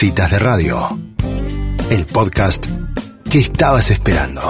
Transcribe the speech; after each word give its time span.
Citas 0.00 0.30
de 0.30 0.38
Radio, 0.38 0.76
el 1.90 2.06
podcast 2.06 2.66
que 3.28 3.38
estabas 3.38 3.90
esperando. 3.90 4.42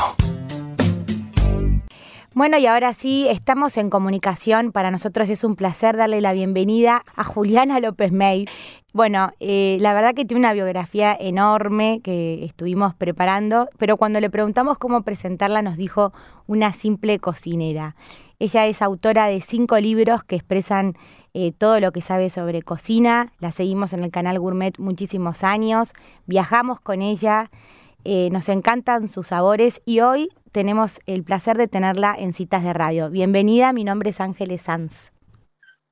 Bueno, 2.34 2.58
y 2.58 2.66
ahora 2.66 2.92
sí, 2.92 3.26
estamos 3.30 3.78
en 3.78 3.88
comunicación. 3.88 4.72
Para 4.72 4.90
nosotros 4.90 5.30
es 5.30 5.44
un 5.44 5.56
placer 5.56 5.96
darle 5.96 6.20
la 6.20 6.34
bienvenida 6.34 7.02
a 7.16 7.24
Juliana 7.24 7.80
López 7.80 8.12
May. 8.12 8.46
Bueno, 8.92 9.32
eh, 9.40 9.78
la 9.80 9.94
verdad 9.94 10.12
que 10.14 10.26
tiene 10.26 10.40
una 10.40 10.52
biografía 10.52 11.16
enorme 11.18 12.02
que 12.04 12.44
estuvimos 12.44 12.94
preparando, 12.94 13.70
pero 13.78 13.96
cuando 13.96 14.20
le 14.20 14.28
preguntamos 14.28 14.76
cómo 14.76 15.00
presentarla 15.00 15.62
nos 15.62 15.78
dijo 15.78 16.12
una 16.46 16.74
simple 16.74 17.20
cocinera. 17.20 17.96
Ella 18.40 18.66
es 18.66 18.82
autora 18.82 19.26
de 19.26 19.40
cinco 19.40 19.78
libros 19.78 20.22
que 20.22 20.36
expresan 20.36 20.94
eh, 21.34 21.50
todo 21.50 21.80
lo 21.80 21.90
que 21.90 22.00
sabe 22.00 22.30
sobre 22.30 22.62
cocina. 22.62 23.32
La 23.40 23.50
seguimos 23.50 23.92
en 23.92 24.04
el 24.04 24.12
canal 24.12 24.38
Gourmet 24.38 24.78
muchísimos 24.78 25.42
años. 25.42 25.92
Viajamos 26.26 26.78
con 26.80 27.02
ella. 27.02 27.50
Eh, 28.04 28.28
nos 28.30 28.48
encantan 28.48 29.08
sus 29.08 29.28
sabores 29.28 29.82
y 29.84 30.00
hoy 30.00 30.28
tenemos 30.52 31.00
el 31.06 31.24
placer 31.24 31.56
de 31.56 31.66
tenerla 31.66 32.14
en 32.16 32.32
citas 32.32 32.62
de 32.62 32.72
radio. 32.72 33.10
Bienvenida, 33.10 33.72
mi 33.72 33.82
nombre 33.82 34.10
es 34.10 34.20
Ángeles 34.20 34.62
Sanz. 34.62 35.12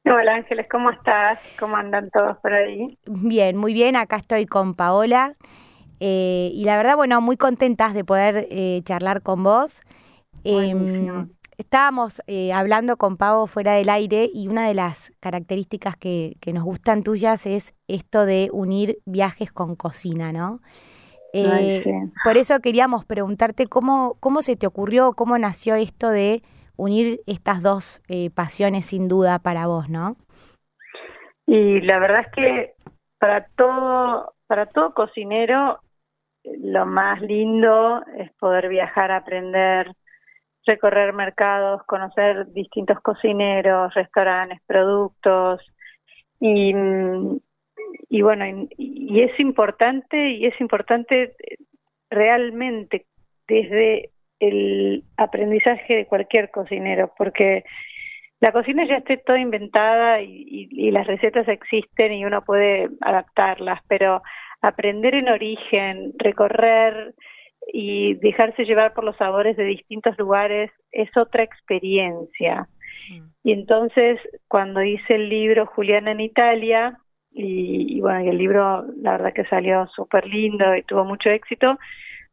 Hola 0.05 0.37
Ángeles, 0.37 0.69
¿cómo 0.71 0.93
estás? 0.93 1.41
¿Cómo 1.59 1.75
andan 1.75 2.11
todos 2.11 2.39
por 2.39 2.53
ahí? 2.55 2.97
Bien, 3.07 3.57
muy 3.57 3.75
bien, 3.75 3.97
acá 3.97 4.17
estoy 4.17 4.47
con 4.47 4.75
Paola 4.75 5.35
eh, 5.99 6.53
y 6.55 6.65
la 6.65 6.77
verdad, 6.77 6.95
bueno, 6.95 7.21
muy 7.21 7.37
contentas 7.37 7.93
de 7.93 8.05
poder 8.05 8.47
charlar 8.85 9.23
con 9.23 9.43
vos. 9.43 9.83
Em, 10.45 11.29
Estábamos 11.59 12.23
eh, 12.27 12.53
hablando 12.53 12.99
con 12.99 13.17
Pavo 13.17 13.47
fuera 13.47 13.73
del 13.73 13.89
aire 13.89 14.29
y 14.33 14.49
una 14.49 14.69
de 14.69 14.75
las 14.75 15.13
características 15.21 15.97
que, 15.97 16.37
nos 16.53 16.65
gustan 16.65 17.03
tuyas 17.03 17.47
es 17.47 17.75
esto 17.89 18.27
de 18.27 18.51
unir 18.53 18.99
viajes 19.07 19.53
con 19.53 19.75
cocina, 19.75 20.33
¿no? 20.33 20.61
Eh, 21.33 21.83
por 22.25 22.37
eso 22.37 22.61
queríamos 22.61 23.05
preguntarte 23.05 23.67
cómo, 23.67 24.17
cómo 24.21 24.43
se 24.43 24.57
te 24.57 24.67
ocurrió, 24.67 25.13
cómo 25.13 25.39
nació 25.39 25.75
esto 25.75 26.11
de 26.11 26.43
unir 26.77 27.21
estas 27.27 27.63
dos 27.63 28.03
eh, 28.09 28.31
pasiones 28.31 28.87
sin 28.87 29.09
duda 29.09 29.39
para 29.39 29.67
vos, 29.67 29.89
¿no? 29.89 30.17
Y 31.47 31.81
la 31.81 31.99
verdad 31.99 32.27
es 32.27 32.33
que 32.33 32.75
para 33.19 33.47
todo, 33.57 34.35
para 34.47 34.67
todo 34.67 34.93
cocinero 34.93 35.81
lo 36.45 36.87
más 36.87 37.21
lindo 37.23 38.03
es 38.19 38.31
poder 38.35 38.69
viajar, 38.69 39.11
aprender, 39.11 39.91
recorrer 40.67 41.13
mercados, 41.13 41.83
conocer 41.85 42.53
distintos 42.53 43.01
cocineros, 43.01 43.95
restaurantes, 43.95 44.61
productos 44.67 45.61
y, 46.41 46.75
y 48.09 48.23
bueno, 48.23 48.45
y, 48.77 49.21
es 49.23 49.39
importante 49.41 50.31
y 50.31 50.47
es 50.47 50.61
importante 50.61 51.35
realmente 52.11 53.07
desde 53.47 54.11
el 54.41 55.05
aprendizaje 55.17 55.97
de 55.97 56.07
cualquier 56.07 56.51
cocinero 56.51 57.13
porque 57.17 57.65
la 58.41 58.53
cocina 58.53 58.87
ya 58.87 58.97
esté 58.97 59.17
toda 59.17 59.39
inventada 59.39 60.21
y, 60.21 60.69
y, 60.71 60.91
las 60.91 61.07
recetas 61.07 61.49
existen 61.49 62.13
y 62.13 62.25
uno 62.27 62.43
puede 62.43 62.91
adaptarlas, 63.01 63.81
pero 63.89 64.23
aprender 64.61 65.15
en 65.15 65.29
origen, 65.29 66.13
recorrer 66.19 67.15
y 67.73 68.15
dejarse 68.15 68.65
llevar 68.65 68.95
por 68.95 69.05
los 69.05 69.17
sabores 69.17 69.57
de 69.57 69.65
distintos 69.65 70.17
lugares 70.19 70.71
es 70.93 71.15
otra 71.17 71.43
experiencia. 71.43 72.69
Mm. 73.11 73.23
Y 73.45 73.53
entonces, 73.53 74.21
cuando 74.49 74.83
hice 74.83 75.17
el 75.17 75.29
libro 75.29 75.67
Juliana 75.67 76.13
en 76.13 76.21
Italia, 76.21 76.99
y, 77.33 78.01
bueno, 78.01 78.25
y 78.25 78.29
el 78.29 78.39
libro 78.39 78.87
la 79.03 79.13
verdad 79.13 79.35
que 79.35 79.45
salió 79.45 79.87
súper 79.89 80.27
lindo 80.27 80.75
y 80.75 80.83
tuvo 80.85 81.05
mucho 81.05 81.29
éxito, 81.29 81.79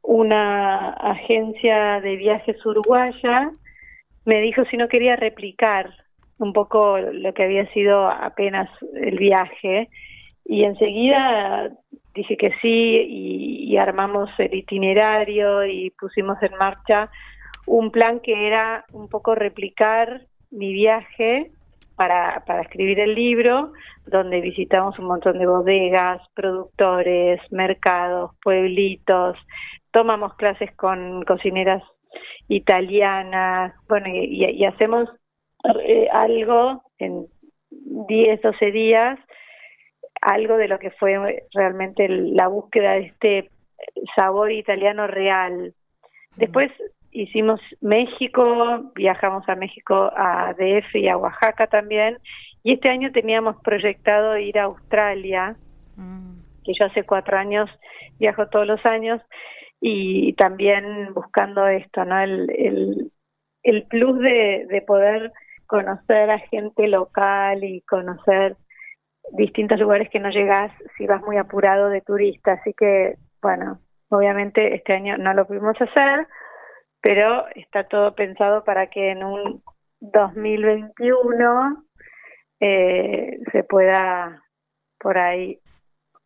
una 0.01 0.91
agencia 0.91 1.99
de 2.01 2.15
viajes 2.15 2.65
uruguaya 2.65 3.51
me 4.25 4.41
dijo 4.41 4.63
si 4.65 4.77
no 4.77 4.87
quería 4.87 5.15
replicar 5.15 5.93
un 6.37 6.53
poco 6.53 6.97
lo 6.99 7.33
que 7.33 7.43
había 7.43 7.71
sido 7.73 8.07
apenas 8.09 8.69
el 8.95 9.17
viaje 9.17 9.89
y 10.45 10.63
enseguida 10.63 11.71
dije 12.13 12.37
que 12.37 12.51
sí 12.61 13.67
y, 13.69 13.77
armamos 13.77 14.29
el 14.37 14.53
itinerario 14.53 15.65
y 15.65 15.89
pusimos 15.99 16.37
en 16.43 16.55
marcha 16.57 17.09
un 17.65 17.89
plan 17.89 18.19
que 18.19 18.47
era 18.47 18.85
un 18.93 19.09
poco 19.09 19.33
replicar 19.33 20.21
mi 20.51 20.71
viaje 20.73 21.51
para, 21.95 22.43
para 22.45 22.61
escribir 22.61 22.99
el 22.99 23.15
libro, 23.15 23.73
donde 24.05 24.41
visitamos 24.41 24.97
un 24.99 25.05
montón 25.05 25.39
de 25.39 25.47
bodegas, 25.47 26.21
productores, 26.35 27.41
mercados, 27.51 28.31
pueblitos, 28.43 29.37
tomamos 29.91 30.35
clases 30.35 30.71
con 30.75 31.23
cocineras 31.23 31.83
italianas, 32.47 33.73
bueno, 33.87 34.07
y, 34.09 34.65
hacemos 34.65 35.09
eh, 35.83 36.07
algo 36.11 36.83
en 36.99 37.25
10, 37.71 38.41
12 38.41 38.71
días 38.71 39.19
algo 40.25 40.57
de 40.57 40.67
lo 40.67 40.79
que 40.79 40.91
fue 40.91 41.45
realmente 41.53 42.07
la 42.07 42.47
búsqueda 42.47 42.93
de 42.93 43.01
este 43.01 43.49
sabor 44.15 44.51
italiano 44.51 45.07
real. 45.07 45.73
Después 46.35 46.71
hicimos 47.11 47.59
México, 47.81 48.91
viajamos 48.95 49.47
a 49.47 49.55
México, 49.55 50.11
a 50.15 50.53
DF 50.53 50.95
y 50.95 51.07
a 51.07 51.17
Oaxaca 51.17 51.67
también, 51.67 52.17
y 52.63 52.73
este 52.73 52.89
año 52.89 53.11
teníamos 53.11 53.57
proyectado 53.61 54.37
ir 54.37 54.57
a 54.57 54.63
Australia, 54.63 55.55
mm. 55.95 56.63
que 56.63 56.73
yo 56.79 56.85
hace 56.85 57.03
cuatro 57.03 57.37
años 57.37 57.69
viajo 58.19 58.47
todos 58.47 58.65
los 58.65 58.83
años, 58.85 59.21
y 59.81 60.33
también 60.33 61.13
buscando 61.13 61.67
esto, 61.67 62.05
¿no? 62.05 62.17
El, 62.19 62.49
el, 62.57 63.11
el 63.63 63.83
plus 63.83 64.17
de, 64.19 64.65
de 64.69 64.81
poder 64.81 65.33
conocer 65.67 66.31
a 66.31 66.39
gente 66.39 66.87
local 66.87 67.63
y 67.63 67.81
conocer 67.81 68.55
distintos 69.31 69.79
lugares 69.79 70.09
que 70.09 70.19
no 70.19 70.29
llegas 70.29 70.71
si 70.97 71.07
vas 71.07 71.21
muy 71.21 71.37
apurado 71.37 71.89
de 71.89 72.01
turista. 72.01 72.53
Así 72.53 72.73
que, 72.73 73.15
bueno, 73.41 73.79
obviamente 74.09 74.75
este 74.75 74.93
año 74.93 75.17
no 75.17 75.33
lo 75.33 75.47
pudimos 75.47 75.79
hacer, 75.79 76.27
pero 77.01 77.47
está 77.55 77.85
todo 77.85 78.15
pensado 78.15 78.63
para 78.63 78.87
que 78.87 79.11
en 79.11 79.23
un 79.23 79.63
2021 79.99 81.83
eh, 82.59 83.39
se 83.51 83.63
pueda 83.63 84.43
por 84.99 85.17
ahí 85.17 85.59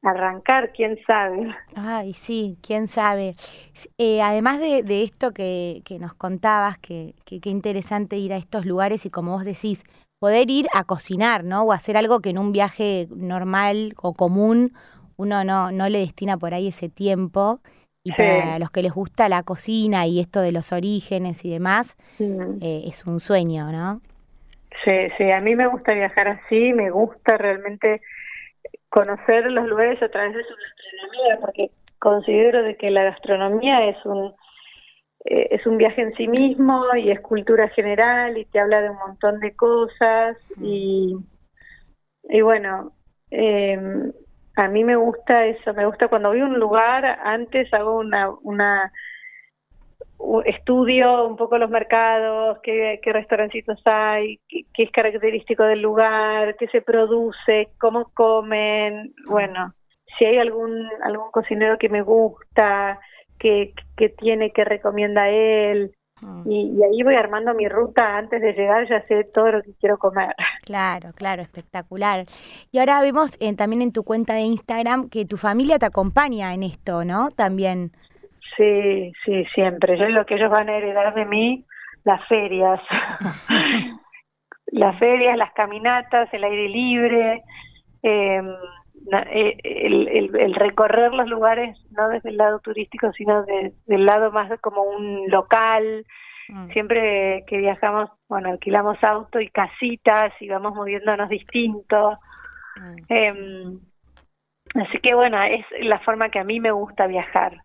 arrancar, 0.04 0.72
quién 0.74 0.98
sabe. 1.06 1.56
Ay, 1.76 2.14
sí, 2.14 2.58
quién 2.62 2.88
sabe. 2.88 3.36
Eh, 3.98 4.22
además 4.22 4.60
de, 4.60 4.84
de 4.84 5.04
esto 5.04 5.32
que, 5.34 5.82
que, 5.86 5.98
nos 6.00 6.14
contabas, 6.14 6.78
que 6.78 7.16
qué 7.26 7.50
interesante 7.50 8.18
ir 8.18 8.34
a 8.34 8.38
estos 8.38 8.66
lugares 8.66 9.06
y 9.06 9.10
como 9.10 9.32
vos 9.32 9.46
decís, 9.46 9.84
poder 10.20 10.50
ir 10.50 10.68
a 10.74 10.84
cocinar, 10.84 11.44
¿no? 11.44 11.64
O 11.64 11.74
hacer 11.74 11.98
algo 11.98 12.20
que 12.22 12.30
en 12.30 12.38
un 12.38 12.52
viaje 12.52 13.08
normal 13.16 13.94
o 14.02 14.14
común 14.14 14.74
uno 15.18 15.44
no, 15.44 15.72
no 15.72 15.90
le 15.90 16.00
destina 16.00 16.38
por 16.38 16.54
ahí 16.54 16.68
ese 16.68 16.90
tiempo. 16.90 17.60
Y 18.04 18.14
para 18.14 18.58
los 18.58 18.72
que 18.72 18.82
les 18.82 18.94
gusta 18.94 19.28
la 19.28 19.44
cocina 19.44 20.08
y 20.08 20.22
esto 20.22 20.40
de 20.40 20.54
los 20.54 20.72
orígenes 20.72 21.44
y 21.44 21.50
demás, 21.50 21.98
eh, 22.20 22.84
es 22.86 23.06
un 23.06 23.20
sueño, 23.20 23.70
¿no? 23.74 24.00
Sí, 24.86 25.10
sí, 25.18 25.30
a 25.30 25.42
mí 25.42 25.58
me 25.58 25.68
gusta 25.68 25.94
viajar 25.94 26.30
así, 26.30 26.72
me 26.72 26.90
gusta 26.90 27.38
realmente 27.38 28.02
conocer 28.88 29.52
los 29.52 29.68
lugares 29.68 30.02
a 30.02 30.08
través 30.08 30.34
de 30.36 30.44
su 30.44 30.54
gastronomía, 30.54 31.40
porque 31.42 31.72
considero 32.00 32.64
de 32.64 32.78
que 32.78 32.92
la 32.92 33.04
gastronomía 33.04 33.90
es 33.90 33.98
un 34.06 34.34
eh, 35.26 35.48
es 35.52 35.66
un 35.66 35.78
viaje 35.78 36.02
en 36.02 36.14
sí 36.14 36.28
mismo 36.28 36.96
y 36.96 37.12
es 37.12 37.20
cultura 37.22 37.68
general 37.70 38.38
y 38.38 38.46
te 38.46 38.60
habla 38.60 38.82
de 38.82 38.90
un 38.90 38.98
montón 38.98 39.40
de 39.40 39.56
cosas 39.56 40.38
mm. 40.56 40.66
y, 40.66 41.16
y 42.30 42.42
bueno, 42.42 42.92
eh, 43.32 43.80
a 44.56 44.68
mí 44.68 44.84
me 44.84 44.96
gusta 44.96 45.46
eso, 45.46 45.74
me 45.74 45.86
gusta 45.86 46.08
cuando 46.08 46.30
voy 46.30 46.40
a 46.40 46.46
un 46.46 46.60
lugar, 46.60 47.06
antes 47.06 47.72
hago 47.74 47.98
una, 47.98 48.30
una 48.42 48.92
estudio 50.46 51.28
un 51.28 51.36
poco 51.36 51.58
los 51.58 51.70
mercados, 51.70 52.58
qué, 52.64 53.00
qué 53.04 53.14
restaurancitos 53.14 53.80
hay, 53.86 54.40
qué, 54.50 54.62
qué, 54.74 54.84
es 54.84 54.92
característico 54.92 55.64
del 55.64 55.82
lugar, 55.82 56.56
qué 56.58 56.68
se 56.70 56.82
produce, 56.82 57.70
cómo 57.80 58.12
comen, 58.16 59.14
bueno, 59.28 59.74
si 60.18 60.26
hay 60.26 60.40
algún 60.40 60.90
algún 61.04 61.30
cocinero 61.32 61.78
que 61.78 61.90
me 61.90 62.02
gusta, 62.02 63.00
que, 63.40 63.74
tiene, 64.18 64.52
que 64.52 64.64
recomienda 64.64 65.30
él. 65.30 65.92
Mm. 66.22 66.50
Y, 66.50 66.84
ahí 66.84 67.04
voy 67.04 67.16
armando 67.16 67.54
mi 67.54 67.68
ruta 67.68 68.18
antes 68.18 68.42
de 68.42 68.54
llegar, 68.54 68.88
ya 68.90 69.06
sé 69.08 69.24
todo 69.34 69.52
lo 69.52 69.62
que 69.62 69.74
quiero 69.80 69.98
comer. 69.98 70.34
Claro, 70.66 71.12
claro, 71.16 71.42
espectacular. 71.42 72.26
Y 72.74 72.80
ahora 72.80 73.02
vemos 73.02 73.38
eh, 73.40 73.56
también 73.56 73.82
en 73.82 73.94
tu 73.94 74.04
cuenta 74.04 74.34
de 74.34 74.42
Instagram 74.42 75.10
que 75.10 75.26
tu 75.26 75.38
familia 75.38 75.80
te 75.80 75.86
acompaña 75.86 76.54
en 76.54 76.64
esto, 76.64 77.06
¿no? 77.06 77.30
También. 77.30 77.92
Sí, 78.58 79.14
sí, 79.24 79.46
siempre. 79.56 79.98
Yo 79.98 80.10
lo 80.10 80.26
que 80.26 80.36
ellos 80.36 80.52
van 80.52 80.68
a 80.68 80.76
heredar 80.76 81.14
de 81.14 81.24
mí, 81.24 81.64
las 82.04 82.20
ferias. 82.28 82.82
las 84.68 85.00
ferias, 85.00 85.38
las 85.38 85.54
caminatas, 85.54 86.28
el 86.34 86.44
aire 86.44 86.68
libre. 86.68 87.44
Eh, 88.04 88.42
eh, 89.12 89.58
el, 89.64 90.54
recorrer 90.56 91.14
los 91.14 91.28
lugares 91.30 91.78
no 91.92 92.10
desde 92.10 92.30
el 92.30 92.38
lado 92.38 92.60
turístico, 92.60 93.12
sino 93.14 93.44
desde 93.44 93.74
del 93.86 94.06
lado 94.06 94.32
más 94.32 94.50
como 94.62 94.84
un 94.84 95.30
local. 95.30 96.06
Mm. 96.50 96.72
Siempre 96.72 97.44
que 97.48 97.58
viajamos, 97.58 98.10
bueno, 98.28 98.50
alquilamos 98.50 98.98
auto 99.04 99.40
y 99.40 99.50
casitas 99.50 100.34
y 100.40 100.50
vamos 100.50 100.74
moviéndonos 100.76 101.30
distinto. 101.30 102.18
Mm. 102.76 102.96
Em, 103.10 103.80
así 104.76 105.00
que 105.00 105.16
bueno, 105.16 105.42
es 105.44 105.66
la 105.82 106.00
forma 106.00 106.30
que 106.30 106.40
a 106.40 106.44
mí 106.44 106.60
me 106.60 106.72
gusta 106.72 107.08
viajar. 107.08 107.62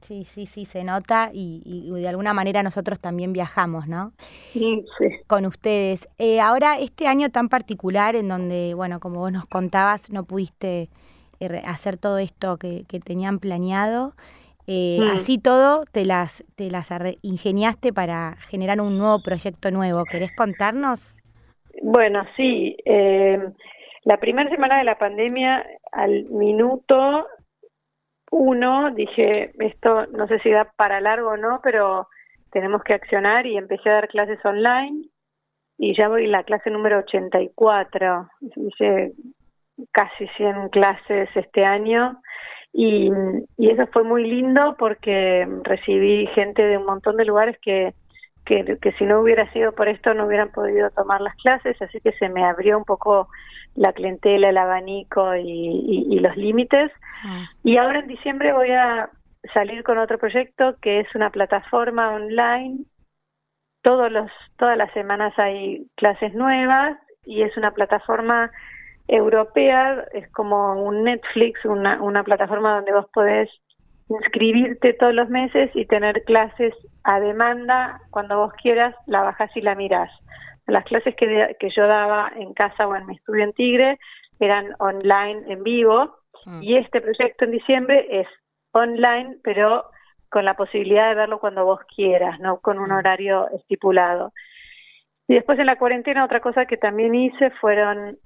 Sí, 0.00 0.24
sí, 0.24 0.46
sí, 0.46 0.64
se 0.64 0.84
nota 0.84 1.30
y, 1.32 1.90
de 1.92 2.08
alguna 2.08 2.32
manera 2.32 2.62
nosotros 2.62 3.00
también 3.00 3.32
viajamos, 3.32 3.88
¿no? 3.88 4.12
Sí, 4.52 4.84
sí. 4.98 5.06
Con 5.26 5.44
ustedes. 5.44 6.08
Eh, 6.18 6.40
ahora, 6.40 6.78
este 6.78 7.06
año 7.06 7.30
tan 7.30 7.48
particular 7.48 8.16
en 8.16 8.28
donde, 8.28 8.74
bueno, 8.74 9.00
como 9.00 9.20
vos 9.20 9.32
nos 9.32 9.46
contabas, 9.46 10.10
no 10.10 10.24
pudiste 10.24 10.88
eh, 11.40 11.62
hacer 11.66 11.98
todo 11.98 12.18
esto 12.18 12.56
que, 12.58 12.84
tenían 13.04 13.38
planeado, 13.38 14.14
eh, 14.66 14.98
mm. 15.00 15.16
así 15.16 15.38
todo 15.38 15.84
te 15.90 16.04
las, 16.04 16.44
te 16.54 16.70
las 16.70 16.88
ingeniaste 17.22 17.92
para 17.92 18.36
generar 18.48 18.80
un 18.80 18.98
nuevo 18.98 19.20
proyecto 19.22 19.70
nuevo. 19.70 20.04
¿Querés 20.04 20.34
contarnos? 20.34 21.16
Bueno, 21.82 22.24
sí. 22.36 22.76
la 24.04 24.16
primera 24.18 24.48
semana 24.50 24.78
de 24.78 24.84
la 24.84 24.98
pandemia, 24.98 25.64
al 25.92 26.24
minuto, 26.30 27.26
uno, 28.30 28.90
dije, 28.90 29.52
esto 29.58 30.06
no 30.06 30.26
sé 30.26 30.38
si 30.40 30.50
da 30.50 30.70
para 30.76 31.00
largo 31.00 31.30
o 31.30 31.36
no, 31.36 31.60
pero 31.62 32.08
tenemos 32.50 32.82
que 32.82 32.94
accionar 32.94 33.46
y 33.46 33.56
empecé 33.56 33.90
a 33.90 33.94
dar 33.94 34.08
clases 34.08 34.44
online 34.44 35.08
y 35.78 35.94
ya 35.94 36.08
voy 36.08 36.26
la 36.26 36.42
clase 36.42 36.70
número 36.70 36.98
84. 36.98 38.28
Hice 38.56 39.12
casi 39.92 40.26
100 40.36 40.70
clases 40.70 41.28
este 41.34 41.64
año 41.64 42.20
y, 42.72 43.10
y 43.56 43.70
eso 43.70 43.86
fue 43.92 44.02
muy 44.02 44.24
lindo 44.24 44.76
porque 44.78 45.46
recibí 45.62 46.26
gente 46.34 46.62
de 46.62 46.78
un 46.78 46.86
montón 46.86 47.16
de 47.16 47.24
lugares 47.24 47.56
que, 47.62 47.94
que, 48.48 48.78
que 48.80 48.92
si 48.92 49.04
no 49.04 49.20
hubiera 49.20 49.52
sido 49.52 49.72
por 49.72 49.88
esto 49.88 50.14
no 50.14 50.26
hubieran 50.26 50.50
podido 50.50 50.90
tomar 50.90 51.20
las 51.20 51.36
clases, 51.36 51.80
así 51.82 52.00
que 52.00 52.12
se 52.12 52.30
me 52.30 52.44
abrió 52.44 52.78
un 52.78 52.84
poco 52.84 53.28
la 53.74 53.92
clientela, 53.92 54.48
el 54.48 54.56
abanico 54.56 55.36
y, 55.36 56.18
los 56.18 56.34
límites. 56.36 56.90
Ah. 57.24 57.44
Y 57.62 57.76
ahora 57.76 58.00
en 58.00 58.08
diciembre 58.08 58.54
voy 58.54 58.70
a 58.70 59.10
salir 59.52 59.84
con 59.84 59.98
otro 59.98 60.18
proyecto 60.18 60.76
que 60.80 61.00
es 61.00 61.14
una 61.14 61.30
plataforma 61.30 62.14
online. 62.14 62.78
Todos 63.82 64.10
los, 64.10 64.30
todas 64.56 64.78
las 64.78 64.92
semanas 64.94 65.38
hay 65.38 65.86
clases 65.94 66.34
nuevas 66.34 66.98
y 67.26 67.42
es 67.42 67.54
una 67.58 67.72
plataforma 67.72 68.50
europea, 69.06 70.06
es 70.12 70.30
como 70.32 70.82
un 70.82 71.04
Netflix, 71.04 71.64
una, 71.66 72.02
una 72.02 72.24
plataforma 72.24 72.76
donde 72.76 72.92
vos 72.92 73.06
podés 73.12 73.50
inscribirte 74.08 74.94
todos 74.94 75.14
los 75.14 75.28
meses 75.28 75.70
y 75.74 75.86
tener 75.86 76.24
clases 76.24 76.74
a 77.04 77.20
demanda 77.20 78.00
cuando 78.10 78.38
vos 78.38 78.52
quieras, 78.54 78.94
la 79.06 79.22
bajas 79.22 79.50
y 79.54 79.60
la 79.60 79.74
mirás. 79.74 80.10
Las 80.66 80.84
clases 80.84 81.14
que, 81.16 81.56
que 81.58 81.70
yo 81.74 81.86
daba 81.86 82.30
en 82.36 82.52
casa 82.54 82.86
o 82.86 82.94
en 82.94 83.06
mi 83.06 83.16
estudio 83.16 83.44
en 83.44 83.52
Tigre 83.52 83.98
eran 84.40 84.66
online 84.78 85.44
en 85.48 85.62
vivo 85.62 86.16
mm. 86.44 86.62
y 86.62 86.76
este 86.76 87.00
proyecto 87.00 87.44
en 87.44 87.50
diciembre 87.52 88.06
es 88.20 88.26
online 88.72 89.38
pero 89.42 89.84
con 90.30 90.44
la 90.44 90.54
posibilidad 90.54 91.08
de 91.08 91.14
verlo 91.14 91.40
cuando 91.40 91.64
vos 91.64 91.80
quieras, 91.94 92.38
no 92.40 92.58
con 92.60 92.78
un 92.78 92.90
mm. 92.90 92.96
horario 92.96 93.48
estipulado. 93.50 94.32
Y 95.26 95.34
después 95.34 95.58
en 95.58 95.66
la 95.66 95.76
cuarentena 95.76 96.24
otra 96.24 96.40
cosa 96.40 96.66
que 96.66 96.76
también 96.76 97.14
hice 97.14 97.50
fueron 97.60 98.18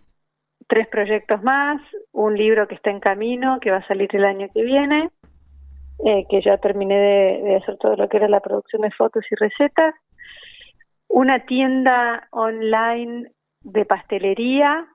tres 0.69 0.87
proyectos 0.89 1.43
más, 1.43 1.81
un 2.13 2.37
libro 2.37 2.69
que 2.69 2.77
está 2.77 2.91
en 2.91 3.01
camino, 3.01 3.59
que 3.61 3.71
va 3.71 3.79
a 3.79 3.87
salir 3.89 4.09
el 4.15 4.25
año 4.25 4.49
que 4.55 4.63
viene, 4.63 5.11
eh, 6.05 6.27
que 6.29 6.41
ya 6.43 6.59
terminé 6.59 6.99
de, 6.99 7.57
hacer 7.57 7.77
todo 7.79 7.97
lo 7.97 8.09
que 8.09 8.17
era 8.17 8.29
la 8.29 8.41
producción 8.41 8.83
de 8.83 8.91
fotos 8.91 9.25
y 9.31 9.35
recetas, 9.37 9.95
una 11.09 11.47
tienda 11.47 12.27
online 12.33 13.31
de 13.61 13.85
pastelería 13.85 14.89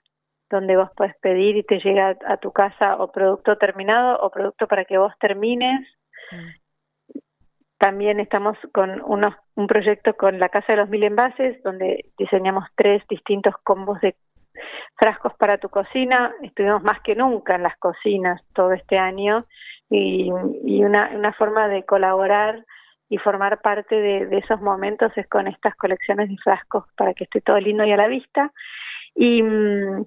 donde 0.49 0.77
vos 0.77 0.89
puedes 0.95 1.15
pedir 1.17 1.57
y 1.57 1.63
te 1.63 1.79
llega 1.79 2.17
a 2.25 2.37
tu 2.37 2.51
casa 2.51 2.95
o 2.97 3.11
producto 3.11 3.57
terminado 3.57 4.17
o 4.19 4.29
producto 4.29 4.67
para 4.67 4.85
que 4.85 4.97
vos 4.97 5.13
termines. 5.19 5.87
También 7.77 8.19
estamos 8.19 8.57
con 8.73 9.01
unos, 9.05 9.35
un 9.55 9.67
proyecto 9.67 10.15
con 10.15 10.39
la 10.39 10.49
Casa 10.49 10.73
de 10.73 10.79
los 10.79 10.89
Mil 10.89 11.03
Envases, 11.03 11.61
donde 11.63 12.05
diseñamos 12.17 12.65
tres 12.75 13.03
distintos 13.07 13.55
combos 13.63 13.99
de 14.01 14.15
frascos 14.95 15.33
para 15.35 15.57
tu 15.57 15.69
cocina. 15.69 16.33
Estuvimos 16.41 16.81
más 16.83 17.01
que 17.01 17.15
nunca 17.15 17.55
en 17.55 17.63
las 17.63 17.77
cocinas 17.77 18.41
todo 18.53 18.71
este 18.73 18.97
año 18.97 19.45
y, 19.89 20.31
y 20.65 20.83
una, 20.83 21.11
una 21.15 21.33
forma 21.33 21.67
de 21.67 21.83
colaborar 21.83 22.65
y 23.09 23.17
formar 23.17 23.61
parte 23.61 23.95
de, 23.95 24.37
esos 24.37 24.59
momentos 24.61 25.11
es 25.15 25.27
con 25.27 25.47
estas 25.47 25.75
colecciones 25.75 26.29
de 26.29 26.37
frascos 26.37 26.85
para 26.97 27.13
que 27.13 27.23
esté 27.23 27.41
todo 27.41 27.59
lindo 27.59 27.85
y 27.85 27.91
a 27.91 27.97
la 27.97 28.07
vista. 28.07 28.51
Y, 29.15 29.41
mm, 29.41 30.05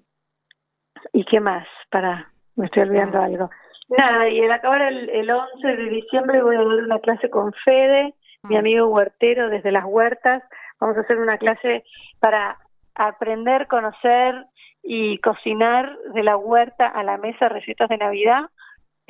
¿y 1.14 1.24
qué 1.24 1.40
más? 1.40 1.66
Para, 1.90 2.30
me 2.56 2.66
estoy 2.66 2.82
olvidando 2.82 3.18
ah. 3.20 3.24
algo. 3.24 3.50
Nada, 3.88 4.28
y 4.28 4.38
el, 4.38 4.52
ahora 4.52 4.88
el, 4.88 5.08
el 5.10 5.30
11 5.30 5.66
de 5.66 5.90
diciembre 5.90 6.42
voy 6.42 6.56
a 6.56 6.58
dar 6.58 6.66
una 6.66 6.98
clase 7.00 7.28
con 7.30 7.52
Fede, 7.64 8.14
mi 8.42 8.56
ah. 8.56 8.60
amigo 8.60 8.88
huertero 8.88 9.48
desde 9.48 9.72
las 9.72 9.84
huertas. 9.86 10.42
Vamos 10.78 10.96
a 10.96 11.00
hacer 11.00 11.18
una 11.18 11.38
clase 11.38 11.84
para 12.20 12.58
aprender, 12.94 13.66
conocer 13.66 14.44
y 14.82 15.18
cocinar 15.18 15.96
de 16.14 16.22
la 16.22 16.36
huerta 16.36 16.86
a 16.86 17.02
la 17.02 17.16
mesa 17.16 17.48
recetas 17.48 17.88
de 17.88 17.98
Navidad. 17.98 18.42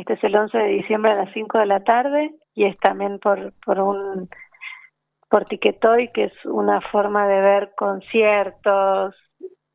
Este 0.01 0.15
es 0.15 0.25
el 0.25 0.35
11 0.35 0.57
de 0.57 0.69
diciembre 0.69 1.13
a 1.13 1.17
las 1.17 1.33
5 1.35 1.59
de 1.59 1.67
la 1.67 1.85
tarde 1.85 2.35
y 2.55 2.65
es 2.65 2.79
también 2.79 3.19
por, 3.19 3.53
por 3.65 3.81
un 3.81 4.31
por 5.29 5.45
Tiquetoy, 5.45 6.11
que 6.13 6.25
es 6.25 6.33
una 6.47 6.81
forma 6.81 7.29
de 7.29 7.41
ver 7.41 7.73
conciertos 7.77 9.15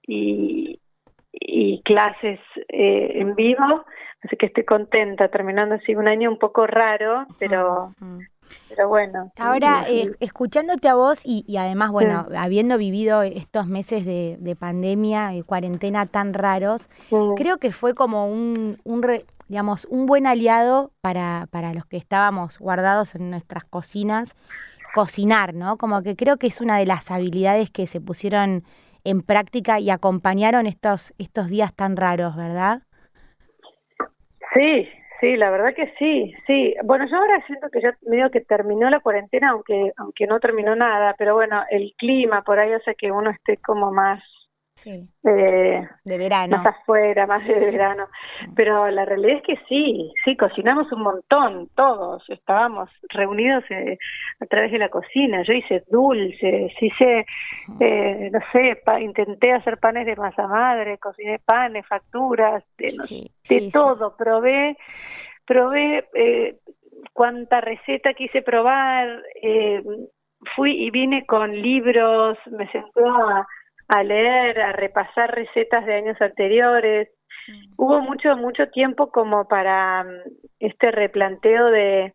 y, 0.01 0.81
y 1.31 1.81
clases 1.83 2.39
eh, 2.67 3.11
en 3.21 3.35
vivo, 3.35 3.85
así 4.23 4.35
que 4.35 4.47
estoy 4.47 4.65
contenta, 4.65 5.29
terminando 5.29 5.75
así 5.75 5.95
un 5.95 6.07
año 6.07 6.31
un 6.31 6.39
poco 6.39 6.65
raro, 6.65 7.27
pero, 7.39 7.93
pero 8.69 8.87
bueno. 8.87 9.31
Ahora, 9.37 9.85
eh, 9.87 10.11
escuchándote 10.19 10.87
a 10.87 10.95
vos 10.95 11.21
y, 11.23 11.45
y 11.47 11.57
además, 11.57 11.91
bueno, 11.91 12.27
habiendo 12.37 12.77
vivido 12.77 13.21
estos 13.21 13.67
meses 13.67 14.05
de, 14.05 14.37
de 14.39 14.55
pandemia 14.55 15.35
y 15.35 15.43
cuarentena 15.43 16.05
tan 16.05 16.33
raros, 16.33 16.89
creo 17.35 17.57
que 17.57 17.71
fue 17.71 17.93
como 17.93 18.27
un, 18.27 18.79
un 18.83 19.01
digamos, 19.47 19.85
un 19.85 20.05
buen 20.05 20.27
aliado 20.27 20.91
para, 21.01 21.47
para 21.51 21.73
los 21.73 21.85
que 21.85 21.97
estábamos 21.97 22.57
guardados 22.59 23.15
en 23.15 23.29
nuestras 23.29 23.63
cocinas, 23.65 24.35
cocinar, 24.93 25.53
¿no? 25.53 25.77
Como 25.77 26.01
que 26.01 26.15
creo 26.15 26.37
que 26.37 26.47
es 26.47 26.61
una 26.61 26.77
de 26.77 26.85
las 26.85 27.11
habilidades 27.11 27.69
que 27.69 27.87
se 27.87 28.01
pusieron 28.01 28.63
en 29.03 29.21
práctica 29.21 29.79
y 29.79 29.89
acompañaron 29.89 30.65
estos, 30.65 31.13
estos 31.17 31.49
días 31.49 31.73
tan 31.73 31.95
raros, 31.95 32.35
¿verdad? 32.35 32.81
Sí, 34.53 34.87
sí, 35.19 35.37
la 35.37 35.49
verdad 35.49 35.73
que 35.73 35.93
sí, 35.97 36.33
sí. 36.47 36.75
Bueno, 36.83 37.07
yo 37.09 37.17
ahora 37.17 37.43
siento 37.45 37.69
que 37.69 37.81
ya 37.81 37.95
medio 38.03 38.31
que 38.31 38.41
terminó 38.41 38.89
la 38.89 38.99
cuarentena, 38.99 39.51
aunque 39.51 39.91
aunque 39.97 40.27
no 40.27 40.39
terminó 40.39 40.75
nada, 40.75 41.15
pero 41.17 41.35
bueno, 41.35 41.63
el 41.69 41.93
clima 41.97 42.43
por 42.43 42.59
ahí 42.59 42.71
hace 42.73 42.95
que 42.95 43.11
uno 43.11 43.29
esté 43.29 43.57
como 43.57 43.91
más 43.91 44.23
Sí. 44.77 45.07
Eh, 45.23 45.87
de 46.03 46.17
verano. 46.17 46.57
Más 46.57 46.65
afuera, 46.67 47.25
más 47.25 47.45
de 47.47 47.53
verano. 47.53 48.07
Pero 48.55 48.89
la 48.91 49.05
realidad 49.05 49.37
es 49.37 49.43
que 49.43 49.57
sí, 49.67 50.11
sí, 50.23 50.35
cocinamos 50.35 50.91
un 50.91 51.01
montón, 51.01 51.69
todos. 51.75 52.23
Estábamos 52.29 52.89
reunidos 53.09 53.63
eh, 53.69 53.97
a 54.39 54.45
través 54.45 54.71
de 54.71 54.77
la 54.77 54.89
cocina. 54.89 55.43
Yo 55.43 55.53
hice 55.53 55.83
dulces, 55.89 56.71
hice, 56.79 57.25
eh, 57.79 58.29
no 58.31 58.39
sé, 58.51 58.81
intenté 59.01 59.53
hacer 59.53 59.77
panes 59.79 60.05
de 60.05 60.15
masa 60.15 60.45
madre, 60.47 60.97
cociné 60.97 61.39
panes, 61.39 61.87
facturas, 61.87 62.63
de, 62.77 62.93
de 63.49 63.71
todo. 63.71 64.15
Probé, 64.17 64.77
probé 65.45 66.07
eh, 66.13 66.57
cuánta 67.13 67.61
receta 67.61 68.13
quise 68.13 68.41
probar. 68.41 69.21
Eh, 69.41 69.83
fui 70.55 70.85
y 70.85 70.91
vine 70.91 71.25
con 71.25 71.51
libros, 71.51 72.37
me 72.51 72.69
senté 72.71 73.01
a 73.03 73.45
a 73.87 74.03
leer, 74.03 74.59
a 74.61 74.71
repasar 74.71 75.33
recetas 75.33 75.85
de 75.85 75.95
años 75.95 76.19
anteriores. 76.21 77.09
Mm. 77.47 77.73
Hubo 77.77 78.01
mucho, 78.01 78.35
mucho 78.35 78.67
tiempo 78.69 79.11
como 79.11 79.47
para 79.47 80.03
mm, 80.03 80.07
este 80.59 80.91
replanteo 80.91 81.67
de, 81.67 82.13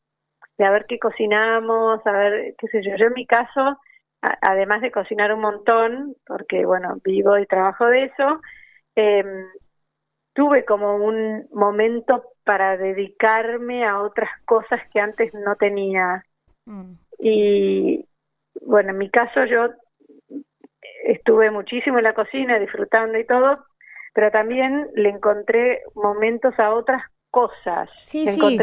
de 0.58 0.64
a 0.64 0.70
ver 0.70 0.86
qué 0.88 0.98
cocinamos, 0.98 2.04
a 2.06 2.12
ver, 2.12 2.54
qué 2.58 2.66
sé 2.68 2.82
yo. 2.82 2.96
Yo 2.96 3.06
en 3.06 3.14
mi 3.14 3.26
caso, 3.26 3.78
además 4.42 4.82
de 4.82 4.90
cocinar 4.90 5.32
un 5.32 5.40
montón, 5.40 6.14
porque 6.26 6.66
bueno, 6.66 6.96
vivo 7.04 7.38
y 7.38 7.46
trabajo 7.46 7.86
de 7.86 8.04
eso, 8.04 8.40
eh, 8.96 9.24
tuve 10.34 10.64
como 10.64 10.96
un 10.96 11.46
momento 11.52 12.24
para 12.50 12.76
dedicarme 12.76 13.84
a 13.84 14.00
otras 14.00 14.28
cosas 14.44 14.80
que 14.92 14.98
antes 14.98 15.32
no 15.34 15.54
tenía. 15.54 16.24
Mm. 16.64 16.94
Y 17.20 18.04
bueno, 18.62 18.90
en 18.90 18.98
mi 18.98 19.08
caso 19.08 19.44
yo 19.44 19.68
estuve 21.04 21.52
muchísimo 21.52 21.98
en 21.98 22.02
la 22.02 22.14
cocina 22.14 22.58
disfrutando 22.58 23.16
y 23.16 23.24
todo, 23.24 23.64
pero 24.14 24.32
también 24.32 24.88
le 24.96 25.10
encontré 25.10 25.82
momentos 25.94 26.58
a 26.58 26.74
otras 26.74 27.00
cosas. 27.30 27.88
Sí, 28.04 28.26
sí. 28.28 28.58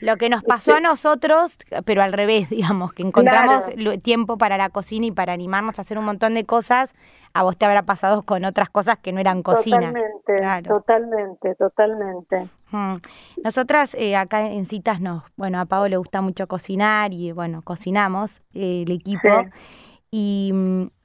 Lo 0.00 0.16
que 0.16 0.28
nos 0.28 0.42
pasó 0.42 0.74
a 0.74 0.80
nosotros, 0.80 1.56
pero 1.84 2.02
al 2.02 2.12
revés, 2.12 2.50
digamos, 2.50 2.92
que 2.92 3.02
encontramos 3.02 3.64
tiempo 4.02 4.36
para 4.38 4.56
la 4.56 4.68
cocina 4.68 5.06
y 5.06 5.10
para 5.10 5.32
animarnos 5.32 5.78
a 5.78 5.82
hacer 5.82 5.98
un 5.98 6.04
montón 6.04 6.34
de 6.34 6.44
cosas, 6.44 6.94
a 7.32 7.42
vos 7.42 7.56
te 7.56 7.64
habrá 7.64 7.82
pasado 7.82 8.22
con 8.22 8.44
otras 8.44 8.70
cosas 8.70 8.98
que 8.98 9.12
no 9.12 9.20
eran 9.20 9.42
cocina. 9.42 9.92
Totalmente, 9.92 10.68
totalmente, 10.68 11.54
totalmente. 11.54 12.48
Mm. 12.70 12.96
Nosotras 13.42 13.94
eh, 13.94 14.16
acá 14.16 14.42
en 14.42 14.66
citas 14.66 15.00
nos, 15.00 15.22
bueno, 15.36 15.60
a 15.60 15.64
Pau 15.66 15.88
le 15.88 15.96
gusta 15.96 16.20
mucho 16.20 16.46
cocinar 16.46 17.12
y 17.12 17.32
bueno, 17.32 17.62
cocinamos 17.62 18.42
eh, 18.54 18.84
el 18.86 18.92
equipo. 18.92 19.28
Y, 20.10 20.52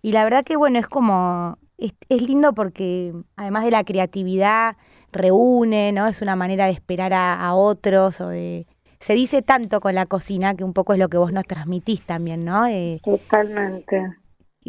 y 0.01 0.11
la 0.11 0.23
verdad 0.23 0.43
que 0.43 0.55
bueno, 0.55 0.79
es 0.79 0.87
como, 0.87 1.57
es, 1.77 1.93
es 2.09 2.21
lindo 2.21 2.53
porque 2.53 3.13
además 3.35 3.63
de 3.63 3.71
la 3.71 3.83
creatividad, 3.83 4.75
reúne, 5.11 5.91
¿no? 5.91 6.07
Es 6.07 6.21
una 6.21 6.35
manera 6.35 6.65
de 6.65 6.71
esperar 6.71 7.13
a, 7.13 7.53
otros 7.53 8.21
o 8.21 8.29
de... 8.29 8.65
Se 8.99 9.13
dice 9.13 9.41
tanto 9.41 9.79
con 9.79 9.95
la 9.95 10.05
cocina 10.05 10.55
que 10.55 10.63
un 10.63 10.73
poco 10.73 10.93
es 10.93 10.99
lo 10.99 11.09
que 11.09 11.17
vos 11.17 11.33
nos 11.33 11.45
transmitís 11.45 12.05
también, 12.05 12.45
¿no? 12.45 12.67
Eh, 12.67 12.99
Totalmente. 13.03 13.99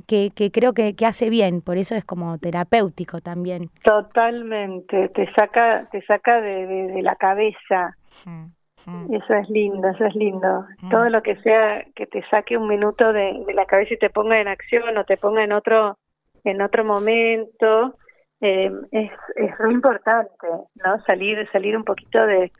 Que, 0.06 0.30
que 0.34 0.50
creo 0.50 0.72
que, 0.72 0.96
que, 0.96 1.04
hace 1.04 1.28
bien, 1.28 1.60
por 1.60 1.76
eso 1.76 1.94
es 1.94 2.04
como 2.04 2.38
terapéutico 2.38 3.20
también. 3.20 3.68
Totalmente, 3.84 5.10
te 5.10 5.30
saca, 5.34 5.86
te 5.92 6.00
saca 6.06 6.40
de, 6.40 6.66
de, 6.66 7.02
la 7.02 7.14
cabeza. 7.16 7.94
Mm, 8.24 8.46
mm. 8.86 9.14
Eso 9.14 9.34
es 9.34 9.50
lindo, 9.50 9.86
eso 9.88 10.06
es 10.06 10.14
lindo. 10.14 10.64
Mm. 10.80 10.88
Todo 10.88 11.10
lo 11.10 11.22
que 11.22 11.36
sea 11.42 11.84
que 11.94 12.06
te 12.06 12.24
saque 12.30 12.56
un 12.56 12.68
minuto 12.68 13.12
de, 13.12 13.44
de, 13.46 13.52
la 13.52 13.66
cabeza 13.66 13.92
y 13.92 13.98
te 13.98 14.08
ponga 14.08 14.40
en 14.40 14.48
acción 14.48 14.96
o 14.96 15.04
te 15.04 15.18
ponga 15.18 15.44
en 15.44 15.52
otro, 15.52 15.98
en 16.42 16.62
otro 16.62 16.86
momento, 16.86 17.94
eh, 18.42 18.72
es, 18.90 19.10
es 19.36 19.50
muy 19.60 19.74
importante, 19.74 20.48
¿no? 20.74 21.00
Salir, 21.06 21.48
salir 21.52 21.76
un 21.76 21.84
poquito 21.84 22.26
de, 22.26 22.50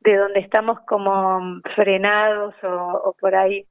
de 0.00 0.16
donde 0.16 0.40
estamos 0.40 0.78
como 0.86 1.40
frenados 1.74 2.54
o, 2.62 3.16
por 3.18 3.34
ahí 3.34 3.66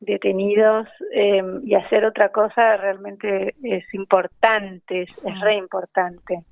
detenidos 0.00 0.88
eh, 1.14 1.42
y 1.62 1.74
hacer 1.74 2.04
otra 2.04 2.30
cosa 2.30 2.76
realmente 2.76 3.54
es 3.62 3.84
importante, 3.94 5.02
es, 5.02 5.40
re 5.40 5.54
importante. 5.54 6.42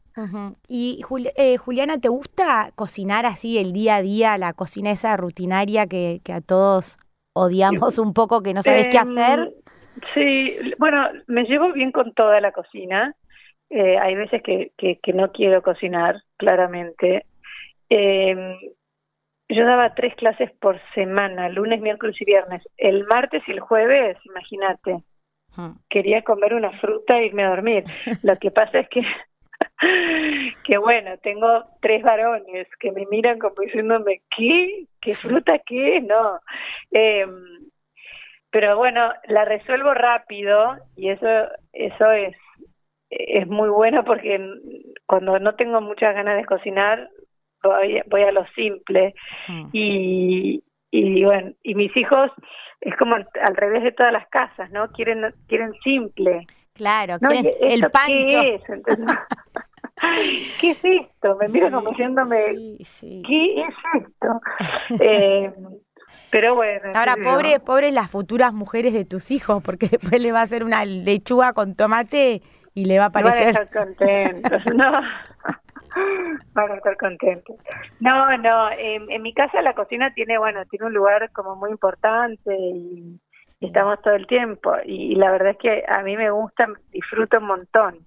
Y 0.69 1.05
eh, 1.35 1.57
Juliana, 1.57 1.99
¿te 1.99 2.09
gusta 2.09 2.71
cocinar 2.76 3.26
así 3.26 3.59
el 3.59 3.73
día 3.73 3.97
a 3.97 4.03
día, 4.03 4.38
la 4.38 4.53
cocina 4.53 4.93
esa 4.93 5.17
rutinaria 5.17 5.88
que, 5.88 6.21
que 6.25 6.33
a 6.33 6.41
todos 6.41 6.99
odiamos 7.35 7.99
un 7.99 8.15
poco, 8.15 8.43
que 8.45 8.55
no 8.55 8.62
sabes 8.62 8.88
qué 8.93 8.99
hacer? 8.99 9.41
Em, 9.41 9.50
sí, 10.15 10.73
bueno, 10.79 11.03
me 11.26 11.43
llevo 11.45 11.73
bien 11.73 11.91
con 11.91 12.12
toda 12.15 12.41
la 12.41 12.53
cocina. 12.53 13.15
Eh, 13.70 13.99
hay 13.99 14.14
veces 14.14 14.42
que, 14.42 14.73
que, 14.76 15.12
no 15.12 15.32
quiero 15.32 15.62
cocinar, 15.62 16.23
claramente. 16.37 17.26
Eh, 17.90 18.56
yo 19.49 19.64
daba 19.64 19.94
tres 19.94 20.14
clases 20.16 20.50
por 20.52 20.80
semana, 20.94 21.49
lunes, 21.49 21.80
miércoles 21.80 22.16
y 22.20 22.25
viernes. 22.25 22.62
El 22.76 23.04
martes 23.04 23.42
y 23.46 23.52
el 23.52 23.61
jueves, 23.61 24.16
imagínate, 24.25 25.02
ah. 25.56 25.75
quería 25.88 26.23
comer 26.23 26.54
una 26.54 26.73
fruta 26.80 27.18
e 27.18 27.26
irme 27.26 27.44
a 27.44 27.50
dormir. 27.50 27.85
Lo 28.23 28.37
que 28.37 28.50
pasa 28.50 28.80
es 28.80 28.88
que, 28.88 29.02
que 30.64 30.78
bueno, 30.78 31.16
tengo 31.18 31.64
tres 31.80 32.02
varones 32.02 32.66
que 32.80 32.92
me 32.92 33.06
miran 33.06 33.38
como 33.38 33.54
diciéndome, 33.61 34.23
¿qué? 34.37 34.87
¿Qué 35.00 35.14
fruta 35.14 35.61
qué? 35.64 36.00
No. 36.00 36.40
Eh, 36.92 37.26
pero 38.50 38.76
bueno, 38.76 39.12
la 39.28 39.44
resuelvo 39.44 39.92
rápido 39.92 40.76
y 40.96 41.11
eso, 41.11 41.28
eso 41.73 42.11
es 42.11 42.37
es 43.11 43.47
muy 43.47 43.69
bueno 43.69 44.05
porque 44.05 44.41
cuando 45.07 45.39
no 45.39 45.55
tengo 45.55 45.81
muchas 45.81 46.15
ganas 46.15 46.37
de 46.37 46.45
cocinar 46.45 47.09
voy, 47.63 48.03
voy 48.09 48.23
a 48.23 48.33
lo 48.33 48.45
simple 48.55 49.15
mm. 49.49 49.69
y, 49.73 50.63
y 50.91 51.25
bueno 51.25 51.53
y 51.63 51.75
mis 51.75 51.97
hijos 51.97 52.31
es 52.81 52.97
como 52.97 53.15
al, 53.15 53.57
revés 53.57 53.83
de 53.85 53.93
todas 53.93 54.13
las 54.13 54.27
casas 54.29 54.71
no 54.71 54.89
quieren 54.93 55.33
quieren 55.47 55.73
simple 55.85 56.47
claro 56.75 57.17
el 57.31 57.81
pancho 57.91 58.41
¿qué 58.43 58.55
es? 58.55 58.63
¿qué 60.61 60.71
es 60.73 60.79
esto? 60.83 61.37
me 61.41 61.49
miro 61.49 61.71
como 61.71 61.91
diciéndome 61.91 62.39
¿qué 63.01 63.61
es 63.61 63.75
esto? 63.95 64.41
eh, 65.01 65.53
pero 66.31 66.55
bueno. 66.55 66.91
Ahora, 66.95 67.17
pobre, 67.17 67.61
pobres 67.61 67.93
las 67.93 68.11
futuras 68.11 68.53
mujeres 68.53 68.93
de 68.93 69.05
tus 69.05 69.31
hijos, 69.31 69.63
porque 69.63 69.89
después 69.91 70.21
le 70.21 70.33
va 70.33 70.41
a 70.41 70.43
hacer 70.43 70.65
una 70.65 70.85
lechuga 70.85 71.53
con 71.53 71.75
tomate 71.75 72.43
y 72.76 72.85
le 72.85 72.99
va 72.99 73.06
a 73.06 73.11
parecer. 73.11 73.38
Van 73.40 73.47
a 73.47 73.62
estar 73.62 73.87
contentos, 73.87 74.66
no. 74.75 74.92
Van 76.52 76.71
a 76.71 76.75
estar 76.75 76.97
contentos. 76.99 77.56
No, 78.00 78.37
no, 78.37 78.71
en, 78.71 79.23
mi 79.23 79.33
casa 79.33 79.62
la 79.62 79.73
cocina 79.73 80.12
tiene, 80.12 80.37
bueno, 80.37 80.62
tiene 80.66 80.85
un 80.85 80.92
lugar 80.92 81.30
como 81.33 81.56
muy 81.56 81.71
importante 81.71 82.54
y, 82.54 83.18
estamos 83.62 84.00
todo 84.02 84.14
el 84.14 84.26
tiempo. 84.26 84.75
Y, 84.85 85.14
la 85.14 85.30
verdad 85.33 85.52
es 85.52 85.56
que 85.56 85.85
a 85.88 86.02
mí 86.02 86.18
me 86.18 86.30
gusta, 86.30 86.68
disfruto 86.92 87.38
un 87.38 87.47
montón. 87.47 87.99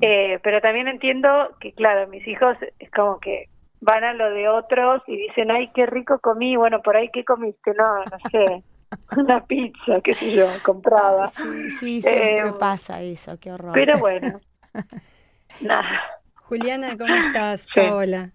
Eh, 0.00 0.40
pero 0.42 0.60
también 0.60 0.88
entiendo 0.88 1.54
que, 1.60 1.72
claro, 1.72 2.08
mis 2.08 2.26
hijos 2.26 2.56
es 2.80 2.90
como 2.90 3.20
que 3.20 3.44
van 3.80 4.02
a 4.02 4.14
lo 4.14 4.30
de 4.30 4.48
otros 4.48 5.00
y 5.06 5.16
dicen, 5.16 5.52
ay, 5.52 5.70
qué 5.72 5.86
rico 5.86 6.18
comí, 6.18 6.56
bueno, 6.56 6.82
por 6.82 6.96
ahí, 6.96 7.08
¿qué 7.12 7.24
comiste? 7.24 7.72
No, 7.74 7.98
no 7.98 8.18
sé. 8.32 8.64
una 9.16 9.44
pizza, 9.46 10.00
qué 10.02 10.14
sé 10.14 10.34
yo, 10.34 10.46
comprada. 10.64 11.28
Sí, 11.28 11.70
sí, 11.78 12.02
siempre 12.02 12.48
eh, 12.48 12.52
pasa 12.58 13.02
eso, 13.02 13.38
qué 13.38 13.52
horror. 13.52 13.72
Pero 13.74 13.98
bueno, 13.98 14.40
nada. 15.60 16.00
Juliana, 16.34 16.96
¿cómo 16.96 17.14
estás? 17.14 17.66
Hola. 17.76 18.32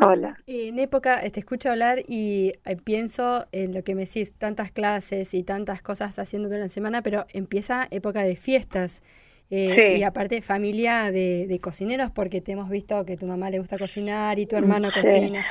Hola. 0.00 0.36
En 0.46 0.80
época, 0.80 1.20
te 1.30 1.38
escucho 1.38 1.70
hablar 1.70 2.00
y 2.08 2.54
eh, 2.64 2.76
pienso 2.82 3.46
en 3.52 3.72
lo 3.72 3.84
que 3.84 3.94
me 3.94 4.06
decís, 4.06 4.34
tantas 4.36 4.72
clases 4.72 5.34
y 5.34 5.44
tantas 5.44 5.82
cosas 5.82 6.18
haciendo 6.18 6.48
durante 6.48 6.64
la 6.64 6.68
semana, 6.68 7.02
pero 7.02 7.26
empieza 7.32 7.86
época 7.90 8.22
de 8.22 8.34
fiestas. 8.34 9.02
Eh, 9.50 9.98
y 9.98 10.02
aparte 10.02 10.40
familia 10.40 11.12
de, 11.12 11.46
de, 11.46 11.60
cocineros, 11.60 12.10
porque 12.10 12.40
te 12.40 12.52
hemos 12.52 12.70
visto 12.70 13.04
que 13.04 13.16
tu 13.16 13.26
mamá 13.26 13.50
le 13.50 13.58
gusta 13.58 13.78
cocinar 13.78 14.38
y 14.38 14.46
tu 14.46 14.56
hermano 14.56 14.90
cocina 14.90 15.44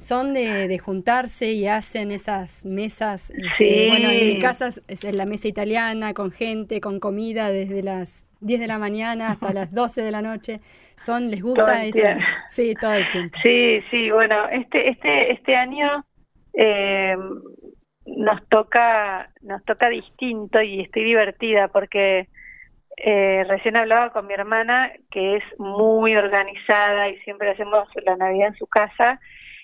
son 0.00 0.32
de, 0.32 0.66
de, 0.66 0.78
juntarse 0.78 1.52
y 1.52 1.68
hacen 1.68 2.10
esas 2.10 2.64
mesas. 2.64 3.30
Este, 3.30 3.88
bueno, 3.88 4.08
en 4.10 4.26
mi 4.26 4.38
casa 4.38 4.68
es 4.68 5.14
la 5.14 5.26
mesa 5.26 5.46
italiana 5.46 6.14
con 6.14 6.30
gente, 6.30 6.80
con 6.80 7.00
comida 7.00 7.50
desde 7.50 7.82
las 7.82 8.26
10 8.40 8.60
de 8.60 8.66
la 8.66 8.78
mañana 8.78 9.32
hasta 9.32 9.52
las 9.52 9.74
12 9.74 10.02
de 10.02 10.10
la 10.10 10.22
noche. 10.22 10.60
Son, 10.96 11.30
les 11.30 11.42
gusta 11.42 11.84
eso. 11.84 12.06
Sí, 12.48 12.74
todo 12.80 12.94
el 12.94 13.10
tiempo. 13.10 13.38
Sí, 13.42 13.82
sí, 13.90 14.10
bueno, 14.10 14.48
este 14.48 14.88
este 14.88 15.32
este 15.32 15.54
año 15.54 16.04
eh, 16.54 17.16
nos 18.06 18.48
toca 18.48 19.30
nos 19.42 19.62
toca 19.64 19.90
distinto 19.90 20.62
y 20.62 20.80
estoy 20.80 21.04
divertida 21.04 21.68
porque 21.68 22.28
eh, 22.96 23.44
recién 23.48 23.76
hablaba 23.76 24.10
con 24.12 24.26
mi 24.26 24.34
hermana 24.34 24.92
que 25.10 25.36
es 25.36 25.44
muy 25.58 26.16
organizada 26.16 27.08
y 27.08 27.18
siempre 27.20 27.50
hacemos 27.50 27.86
la 28.04 28.16
Navidad 28.16 28.48
en 28.48 28.56
su 28.56 28.66
casa 28.66 29.20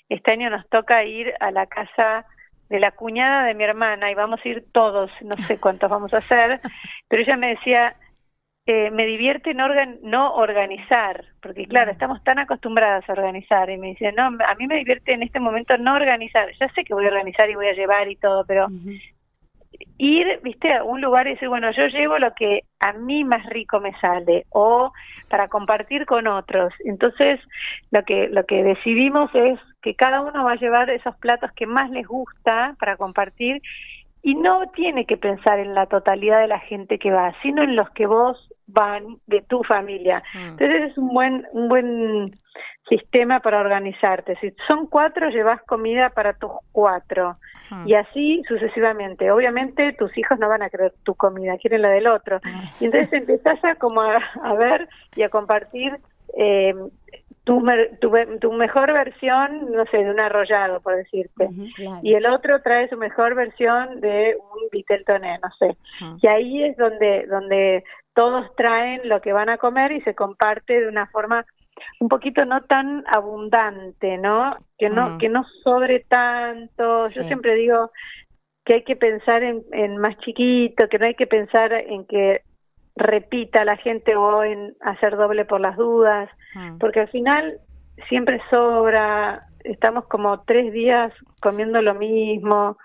este 0.08 0.30
año 0.30 0.50
nos 0.50 0.68
toca 0.68 1.04
ir 1.04 1.32
a 1.40 1.50
la 1.50 1.66
casa 1.66 2.26
de 2.68 2.80
la 2.80 2.90
cuñada 2.92 3.44
de 3.44 3.54
mi 3.54 3.64
hermana 3.64 4.10
y 4.10 4.14
vamos 4.14 4.40
a 4.44 4.48
ir 4.48 4.64
todos, 4.72 5.10
no 5.22 5.34
sé 5.44 5.58
cuántos 5.58 5.88
vamos 5.88 6.12
a 6.14 6.18
hacer, 6.18 6.60
pero 7.08 7.22
ella 7.22 7.36
me 7.36 7.48
decía, 7.48 7.96
eh, 8.66 8.90
me 8.90 9.06
divierte 9.06 9.54
no, 9.54 9.68
no 10.02 10.34
organizar, 10.34 11.25
porque 11.40 11.66
claro, 11.66 11.92
estamos 11.92 12.22
tan 12.25 12.40
acostumbradas 12.40 13.08
a 13.08 13.12
organizar 13.12 13.70
y 13.70 13.78
me 13.78 13.88
dice, 13.88 14.10
no, 14.12 14.25
a 14.25 14.54
mí 14.56 14.66
me 14.66 14.76
divierte 14.76 15.12
en 15.12 15.22
este 15.22 15.38
momento 15.38 15.78
no 15.78 15.94
organizar, 15.94 16.48
ya 16.58 16.68
sé 16.70 16.82
que 16.82 16.94
voy 16.94 17.04
a 17.04 17.10
organizar 17.10 17.48
y 17.48 17.54
voy 17.54 17.68
a 17.68 17.75
llevar 17.75 18.08
y 18.10 18.16
todo, 18.16 18.44
pero 18.44 18.66
ir, 19.99 20.40
viste, 20.42 20.73
a 20.73 20.85
un 20.85 21.00
lugar 21.00 21.26
y 21.26 21.30
decir, 21.30 21.49
bueno, 21.49 21.71
yo 21.73 21.87
llevo 21.87 22.18
lo 22.18 22.35
que 22.35 22.62
a 22.80 22.92
mí 22.92 23.25
más 23.25 23.45
rico 23.47 23.80
me 23.80 23.92
sale 24.00 24.45
o 24.50 24.92
para 25.28 25.49
compartir 25.49 26.06
con 26.06 26.26
otros. 26.26 26.73
Entonces, 26.85 27.40
lo 27.90 28.02
que 28.04 28.28
lo 28.28 28.45
que 28.45 28.62
decidimos 28.62 29.30
es 29.35 29.59
que 29.83 29.95
cada 29.95 30.21
uno 30.21 30.45
va 30.45 30.52
a 30.52 30.56
llevar 30.56 30.90
esos 30.90 31.16
platos 31.16 31.50
que 31.52 31.66
más 31.66 31.90
les 31.90 32.06
gusta 32.06 32.75
para 32.78 32.97
compartir 32.97 33.62
y 34.23 34.35
no 34.35 34.68
tiene 34.75 35.04
que 35.04 35.16
pensar 35.16 35.59
en 35.61 35.75
la 35.75 35.87
totalidad 35.87 36.40
de 36.40 36.49
la 36.49 36.59
gente 36.59 36.99
que 36.99 37.12
va, 37.12 37.33
sino 37.42 37.62
en 37.62 37.76
los 37.76 37.88
que 37.90 38.06
vos 38.06 38.52
van 38.66 39.18
de 39.26 39.42
tu 39.42 39.62
familia. 39.64 40.23
Mm. 40.35 40.49
Entonces 40.49 40.90
es 40.90 40.99
un 40.99 41.08
buen 41.08 41.46
un 41.52 41.68
buen 41.68 42.38
sistema 42.88 43.40
para 43.40 43.61
organizarte. 43.61 44.37
Si 44.40 44.52
son 44.66 44.87
cuatro, 44.87 45.28
llevas 45.30 45.62
comida 45.62 46.11
para 46.11 46.35
tus 46.35 46.50
cuatro. 46.73 47.37
Y 47.85 47.94
así 47.94 48.42
sucesivamente. 48.46 49.28
Obviamente 49.32 49.92
tus 49.94 50.16
hijos 50.16 50.38
no 50.38 50.49
van 50.49 50.62
a 50.62 50.70
querer 50.70 50.92
tu 51.02 51.16
comida, 51.16 51.58
quieren 51.58 51.82
la 51.82 51.88
del 51.88 52.06
otro. 52.06 52.38
Y 52.78 52.85
entonces 52.85 53.12
empezás 53.12 53.62
a 53.64 53.75
como 53.75 54.02
a, 54.02 54.54
ver 54.56 54.88
y 55.16 55.23
a 55.23 55.30
compartir 55.30 55.99
eh, 56.38 56.75
tu, 57.42 57.64
tu, 58.40 58.52
mejor 58.52 58.92
versión, 58.92 59.73
no 59.73 59.85
sé, 59.87 59.99
de 59.99 60.11
un 60.11 60.20
arrollado, 60.20 60.80
por 60.80 60.94
decirte. 60.94 61.49
Y 62.02 62.14
el 62.14 62.26
otro 62.26 62.62
trae 62.62 62.88
su 62.88 62.96
mejor 62.96 63.35
versión 63.35 64.00
de 64.00 64.37
un 64.37 64.68
vitel 64.70 65.04
toné, 65.04 65.38
no 65.38 65.49
sé. 65.58 65.76
Y 66.23 66.26
ahí 66.28 66.64
es 66.64 66.76
donde, 66.76 67.26
donde 67.26 67.82
todos 68.16 68.46
traen 68.56 69.06
lo 69.08 69.20
que 69.20 69.35
van 69.35 69.50
a 69.50 69.58
comer 69.58 69.92
y 69.92 70.00
se 70.00 70.14
comparte 70.14 70.80
de 70.80 70.88
una 70.88 71.06
forma 71.06 71.44
un 72.00 72.08
poquito 72.08 72.46
no 72.46 72.62
tan 72.62 73.04
abundante, 73.06 74.16
¿no? 74.16 74.56
Que 74.78 74.88
no 74.88 75.11
mm. 75.11 75.18
que 75.18 75.28
no 75.28 75.44
sobre 75.62 76.00
tanto. 76.00 77.08
Yo 77.11 77.23
siempre 77.25 77.54
digo 77.54 77.90
que 78.64 78.75
hay 78.75 78.85
que 78.85 78.96
pensar 78.96 79.42
en, 79.42 79.62
en 79.73 79.99
más 79.99 80.16
chiquito, 80.18 80.88
que 80.88 80.99
no 80.99 81.04
hay 81.04 81.14
que 81.14 81.26
pensar 81.26 81.75
en 81.75 82.06
que 82.06 82.40
repita 82.96 83.66
la 83.66 83.76
gente 83.76 84.16
o 84.16 84.42
en 84.42 84.75
hacer 84.80 85.14
doble 85.16 85.44
por 85.44 85.61
las 85.61 85.76
dudas, 85.76 86.30
mm. 86.54 86.78
porque 86.78 87.00
al 87.00 87.08
final 87.08 87.58
siempre 88.08 88.40
sobra, 88.49 89.40
estamos 89.62 90.06
como 90.06 90.40
tres 90.44 90.73
días 90.73 91.12
comiendo 91.40 91.82
lo 91.82 91.94
mismo. 91.94 92.78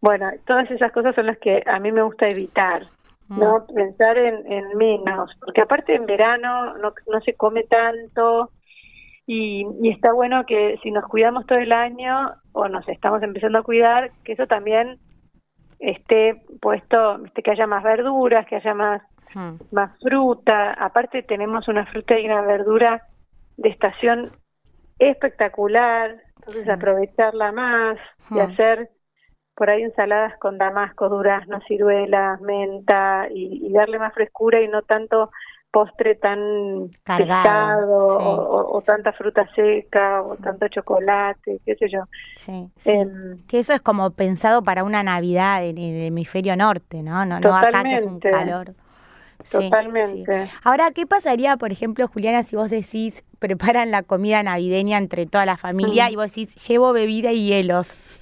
Bueno, 0.00 0.30
todas 0.46 0.70
esas 0.70 0.90
cosas 0.92 1.14
son 1.14 1.26
las 1.26 1.36
que 1.36 1.62
a 1.66 1.78
mí 1.78 1.92
me 1.92 2.02
gusta 2.02 2.28
evitar, 2.28 2.88
¿no? 3.30 3.64
Pensar 3.66 4.18
en, 4.18 4.52
en 4.52 4.76
menos, 4.76 5.30
porque 5.40 5.62
aparte 5.62 5.94
en 5.94 6.04
verano 6.04 6.76
no, 6.78 6.92
no 7.06 7.20
se 7.20 7.34
come 7.34 7.62
tanto 7.64 8.50
y, 9.26 9.66
y 9.80 9.90
está 9.90 10.12
bueno 10.12 10.44
que 10.44 10.78
si 10.82 10.90
nos 10.90 11.04
cuidamos 11.04 11.46
todo 11.46 11.58
el 11.58 11.72
año 11.72 12.32
o 12.52 12.68
nos 12.68 12.86
estamos 12.88 13.22
empezando 13.22 13.58
a 13.58 13.62
cuidar, 13.62 14.10
que 14.24 14.32
eso 14.32 14.46
también 14.46 14.98
esté 15.78 16.42
puesto, 16.60 17.20
que 17.34 17.50
haya 17.50 17.66
más 17.66 17.82
verduras, 17.84 18.46
que 18.46 18.56
haya 18.56 18.74
más 18.74 19.02
más 19.70 19.96
fruta. 20.00 20.72
Aparte 20.72 21.22
tenemos 21.22 21.68
una 21.68 21.86
fruta 21.86 22.18
y 22.18 22.26
una 22.26 22.42
verdura 22.42 23.06
de 23.56 23.68
estación 23.68 24.30
espectacular, 24.98 26.16
entonces 26.36 26.68
aprovecharla 26.68 27.52
más 27.52 27.98
y 28.30 28.38
hacer 28.38 28.90
por 29.60 29.68
ahí 29.68 29.82
ensaladas 29.82 30.38
con 30.38 30.56
damasco, 30.56 31.10
durazno, 31.10 31.60
ciruelas, 31.68 32.40
menta 32.40 33.26
y, 33.30 33.70
darle 33.74 33.98
más 33.98 34.14
frescura 34.14 34.62
y 34.62 34.68
no 34.68 34.80
tanto 34.80 35.30
postre 35.70 36.14
tan 36.14 36.88
cargado 37.02 37.98
o, 38.70 38.80
tanta 38.80 39.12
fruta 39.12 39.46
seca 39.54 40.22
o 40.22 40.36
tanto 40.36 40.66
chocolate, 40.68 41.60
qué 41.66 41.76
sé 41.76 41.90
yo. 41.90 42.04
Em, 42.86 43.36
que 43.46 43.58
eso 43.58 43.74
es 43.74 43.82
como 43.82 44.12
pensado 44.12 44.62
para 44.62 44.82
una 44.82 45.02
Navidad 45.02 45.62
en 45.62 45.76
el 45.76 46.06
hemisferio 46.06 46.56
norte, 46.56 47.02
¿no? 47.02 47.26
No, 47.26 47.38
no 47.38 47.54
acá 47.54 47.82
que 47.82 47.98
es 47.98 48.06
un 48.06 48.18
calor. 48.18 48.72
Totalmente. 49.50 50.48
Ahora, 50.64 50.90
¿qué 50.92 51.06
pasaría, 51.06 51.58
por 51.58 51.70
ejemplo, 51.70 52.08
Juliana, 52.08 52.44
si 52.44 52.56
vos 52.56 52.70
decís, 52.70 53.24
preparan 53.38 53.90
la 53.90 54.04
comida 54.04 54.42
navideña 54.42 54.96
entre 54.96 55.26
toda 55.26 55.44
la 55.44 55.58
familia 55.58 56.08
mm. 56.08 56.12
y 56.12 56.16
vos 56.16 56.26
decís, 56.28 56.54
llevo 56.66 56.94
bebida 56.94 57.30
y 57.32 57.46
hielos? 57.46 58.19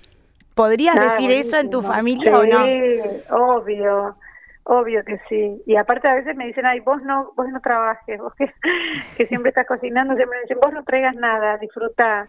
¿Podrías 0.59 0.97
ah, 0.99 1.05
decir 1.05 1.31
eso 1.31 1.57
en 1.57 1.71
tu 1.71 1.83
familia 1.83 2.37
o 2.37 2.43
no? 2.43 2.65
Sí, 2.65 3.01
obvio. 3.31 4.17
Obvio 4.65 5.05
que 5.05 5.21
sí. 5.29 5.63
Y 5.67 5.77
aparte 5.77 6.09
a 6.09 6.15
veces 6.17 6.35
me 6.35 6.47
dicen, 6.47 6.67
ay, 6.67 6.81
vos 6.81 7.01
no, 7.05 7.33
vos 7.37 7.47
no 7.49 7.61
trabajes, 7.61 8.19
vos 8.19 8.35
que, 8.35 8.53
que 9.17 9.27
siempre 9.29 9.51
estás 9.51 9.69
cocinando, 9.69 10.17
siempre 10.17 10.37
me 10.37 10.43
dicen, 10.43 10.59
vos 10.61 10.73
no 10.73 10.83
traigas 10.83 11.15
nada, 11.15 11.59
disfruta. 11.59 12.27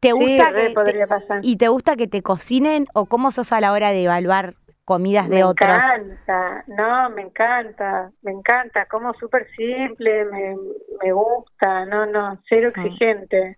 ¿Te 0.00 0.12
gusta 0.12 0.52
que 0.52 1.06
pasar. 1.08 1.40
¿Y 1.42 1.56
te 1.56 1.68
gusta 1.68 1.96
que 1.96 2.06
te 2.06 2.20
cocinen 2.20 2.88
o 2.92 3.06
cómo 3.06 3.30
sos 3.30 3.52
a 3.52 3.60
la 3.62 3.72
hora 3.72 3.88
de 3.88 4.04
evaluar 4.04 4.52
comidas 4.84 5.28
de 5.30 5.44
otros. 5.44 5.70
Me 5.70 5.76
encanta, 5.76 6.64
no, 6.66 7.10
me 7.10 7.22
encanta, 7.22 8.10
me 8.20 8.32
encanta, 8.32 8.84
como 8.86 9.14
súper 9.14 9.46
simple, 9.56 10.24
me, 10.26 10.56
me 11.02 11.12
gusta, 11.12 11.86
no, 11.86 12.04
no, 12.04 12.38
cero 12.48 12.70
exigente. 12.74 13.56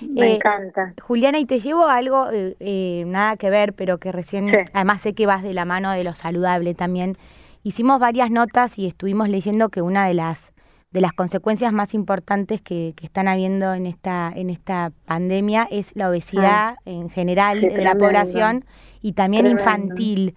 Me 0.00 0.26
eh, 0.26 0.34
encanta. 0.36 0.94
Juliana, 1.02 1.38
y 1.38 1.44
te 1.44 1.58
llevo 1.58 1.86
algo, 1.86 2.30
eh, 2.30 2.56
eh, 2.60 3.04
nada 3.06 3.36
que 3.36 3.50
ver, 3.50 3.72
pero 3.72 3.98
que 3.98 4.12
recién, 4.12 4.50
además 4.72 5.02
sé 5.02 5.14
que 5.14 5.26
vas 5.26 5.42
de 5.42 5.54
la 5.54 5.64
mano 5.64 5.90
de 5.92 6.04
lo 6.04 6.14
saludable 6.14 6.74
también. 6.74 7.16
Hicimos 7.62 7.98
varias 7.98 8.30
notas 8.30 8.78
y 8.78 8.86
estuvimos 8.86 9.28
leyendo 9.28 9.68
que 9.68 9.82
una 9.82 10.06
de 10.06 10.14
las 10.14 10.52
de 10.92 11.00
las 11.00 11.12
consecuencias 11.12 11.72
más 11.72 11.92
importantes 11.92 12.62
que, 12.62 12.94
que 12.96 13.04
están 13.04 13.28
habiendo 13.28 13.74
en 13.74 13.84
esta 13.84 14.32
en 14.34 14.48
esta 14.48 14.92
pandemia 15.04 15.68
es 15.70 15.90
la 15.94 16.08
obesidad 16.08 16.76
ah. 16.76 16.76
en 16.86 17.10
general 17.10 17.60
de 17.60 17.84
la 17.84 17.96
población 17.96 18.64
y 19.02 19.12
también 19.12 19.46
infantil. 19.46 20.36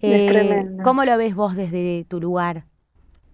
Eh, 0.00 0.64
¿Cómo 0.82 1.04
lo 1.04 1.18
ves 1.18 1.34
vos 1.34 1.54
desde 1.54 2.04
tu 2.08 2.20
lugar? 2.20 2.64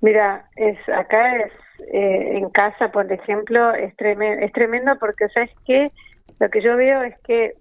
Mira, 0.00 0.48
es 0.56 0.78
acá 0.88 1.36
es 1.36 1.52
eh, 1.92 2.38
en 2.38 2.50
casa, 2.50 2.90
por 2.90 3.10
ejemplo, 3.10 3.72
es 3.74 3.94
tremendo, 3.96 4.44
es 4.44 4.52
tremendo 4.52 4.92
porque 4.98 5.28
sabes 5.28 5.50
que 5.64 5.90
lo 6.38 6.50
que 6.50 6.60
yo 6.60 6.76
veo 6.76 7.02
es 7.02 7.18
que 7.20 7.54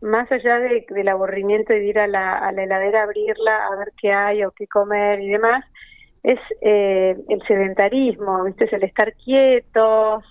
más 0.00 0.30
allá 0.32 0.58
de, 0.58 0.84
del 0.88 1.08
aburrimiento 1.08 1.72
de 1.72 1.84
ir 1.84 1.98
a 1.98 2.06
la, 2.06 2.38
a 2.38 2.52
la 2.52 2.64
heladera, 2.64 3.04
abrirla, 3.04 3.66
a 3.66 3.76
ver 3.76 3.92
qué 4.00 4.12
hay 4.12 4.44
o 4.44 4.50
qué 4.50 4.66
comer 4.66 5.20
y 5.20 5.28
demás, 5.28 5.64
es 6.22 6.38
eh, 6.60 7.16
el 7.28 7.42
sedentarismo, 7.46 8.44
¿viste? 8.44 8.64
es 8.64 8.72
el 8.72 8.84
estar 8.84 9.12
quietos, 9.14 10.24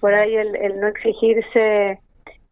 por 0.00 0.14
ahí 0.14 0.36
el, 0.36 0.54
el 0.56 0.80
no 0.80 0.88
exigirse 0.88 2.00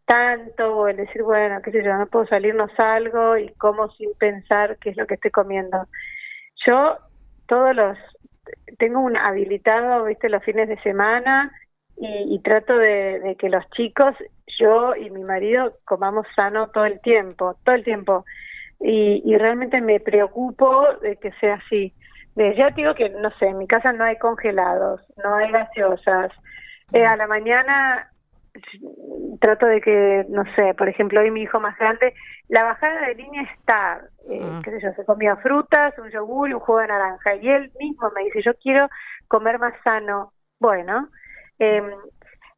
tanto 0.05 0.77
o 0.77 0.87
el 0.87 0.97
decir, 0.97 1.23
bueno, 1.23 1.61
qué 1.63 1.71
sé 1.71 1.83
yo, 1.83 1.93
no 1.95 2.07
puedo 2.07 2.27
salir, 2.27 2.53
no 2.55 2.67
salgo 2.75 3.37
y 3.37 3.49
como 3.53 3.89
sin 3.91 4.13
pensar 4.15 4.77
qué 4.79 4.91
es 4.91 4.97
lo 4.97 5.07
que 5.07 5.15
estoy 5.15 5.31
comiendo. 5.31 5.87
Yo 6.67 6.97
todos 7.47 7.75
los, 7.75 7.97
tengo 8.77 8.99
un 8.99 9.17
habilitado, 9.17 10.05
viste, 10.05 10.29
los 10.29 10.43
fines 10.43 10.67
de 10.67 10.79
semana 10.81 11.51
y, 11.97 12.39
trato 12.39 12.77
de, 12.77 13.35
que 13.39 13.49
los 13.49 13.67
chicos, 13.71 14.15
yo 14.59 14.95
y 14.95 15.09
mi 15.09 15.23
marido 15.23 15.77
comamos 15.85 16.27
sano 16.35 16.67
todo 16.67 16.85
el 16.85 16.99
tiempo, 16.99 17.55
todo 17.63 17.75
el 17.75 17.83
tiempo. 17.83 18.25
Y, 18.79 19.21
y 19.25 19.37
realmente 19.37 19.79
me 19.79 19.99
preocupo 19.99 20.85
de 21.01 21.15
que 21.15 21.31
sea 21.39 21.55
así. 21.55 21.93
De, 22.35 22.53
ya 22.55 22.69
digo 22.71 22.93
que, 22.95 23.09
no 23.09 23.31
sé, 23.39 23.47
en 23.47 23.57
mi 23.57 23.67
casa 23.67 23.93
no 23.93 24.03
hay 24.03 24.17
congelados, 24.17 25.01
no 25.23 25.35
hay 25.35 25.51
gaseosas. 25.51 26.31
Eh, 26.91 27.05
a 27.05 27.15
la 27.15 27.27
mañana 27.27 28.09
trato 29.39 29.65
de 29.65 29.81
que, 29.81 30.25
no 30.29 30.43
sé, 30.55 30.73
por 30.75 30.87
ejemplo, 30.87 31.21
hoy 31.21 31.31
mi 31.31 31.41
hijo 31.41 31.59
más 31.59 31.77
grande, 31.77 32.13
la 32.49 32.63
bajada 32.63 33.07
de 33.07 33.15
línea 33.15 33.43
está, 33.43 34.01
eh, 34.29 34.39
ah. 34.41 34.61
qué 34.63 34.71
sé 34.71 34.81
yo, 34.81 34.93
se 34.93 35.05
comía 35.05 35.35
frutas, 35.37 35.97
un 35.97 36.09
yogur 36.09 36.49
y 36.49 36.53
un 36.53 36.59
jugo 36.59 36.79
de 36.79 36.87
naranja. 36.87 37.35
Y 37.35 37.49
él 37.49 37.71
mismo 37.79 38.11
me 38.15 38.23
dice, 38.23 38.41
yo 38.41 38.53
quiero 38.55 38.89
comer 39.27 39.59
más 39.59 39.73
sano. 39.83 40.33
Bueno, 40.59 41.09
eh, 41.59 41.81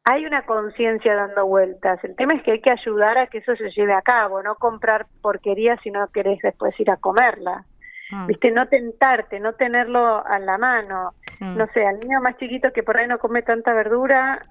hay 0.04 0.24
una 0.24 0.42
conciencia 0.46 1.14
dando 1.14 1.46
vueltas. 1.46 2.02
El 2.02 2.16
tema 2.16 2.34
es 2.34 2.42
que 2.42 2.52
hay 2.52 2.60
que 2.60 2.70
ayudar 2.70 3.18
a 3.18 3.26
que 3.26 3.38
eso 3.38 3.54
se 3.56 3.70
lleve 3.70 3.92
a 3.92 4.02
cabo, 4.02 4.42
no 4.42 4.54
comprar 4.54 5.06
porquería 5.20 5.76
si 5.82 5.90
no 5.90 6.06
querés 6.08 6.38
después 6.42 6.78
ir 6.80 6.90
a 6.90 6.96
comerla. 6.96 7.64
Ah. 8.12 8.24
¿Viste? 8.26 8.50
No 8.50 8.66
tentarte, 8.68 9.38
no 9.38 9.52
tenerlo 9.54 10.26
a 10.26 10.38
la 10.38 10.56
mano. 10.56 11.12
Ah. 11.40 11.54
No 11.56 11.66
sé, 11.74 11.86
al 11.86 11.98
niño 12.00 12.20
más 12.22 12.36
chiquito 12.38 12.72
que 12.72 12.82
por 12.82 12.96
ahí 12.96 13.06
no 13.06 13.18
come 13.18 13.42
tanta 13.42 13.74
verdura, 13.74 14.46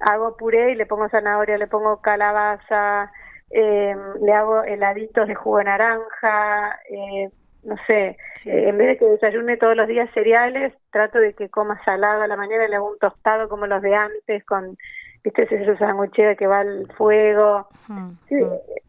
hago 0.00 0.36
puré 0.36 0.72
y 0.72 0.74
le 0.74 0.86
pongo 0.86 1.08
zanahoria, 1.08 1.58
le 1.58 1.66
pongo 1.66 2.00
calabaza, 2.00 3.10
eh, 3.50 3.94
le 4.20 4.32
hago 4.32 4.62
heladitos 4.64 5.28
de 5.28 5.34
jugo 5.34 5.58
de 5.58 5.64
naranja, 5.64 6.80
eh, 6.90 7.30
no 7.62 7.76
sé, 7.86 8.16
eh, 8.44 8.68
en 8.68 8.78
vez 8.78 8.88
de 8.88 8.98
que 8.98 9.06
desayune 9.06 9.56
todos 9.56 9.76
los 9.76 9.88
días 9.88 10.10
cereales, 10.12 10.74
trato 10.90 11.18
de 11.18 11.34
que 11.34 11.48
coma 11.48 11.82
salado 11.84 12.22
a 12.22 12.26
la 12.26 12.36
mañana, 12.36 12.68
le 12.68 12.76
hago 12.76 12.90
un 12.90 12.98
tostado 12.98 13.48
como 13.48 13.66
los 13.66 13.80
de 13.80 13.94
antes, 13.94 14.44
con, 14.44 14.76
viste, 15.22 15.42
ese 15.42 15.76
sanguchera 15.78 16.34
que 16.34 16.46
va 16.46 16.60
al 16.60 16.86
fuego. 16.96 17.68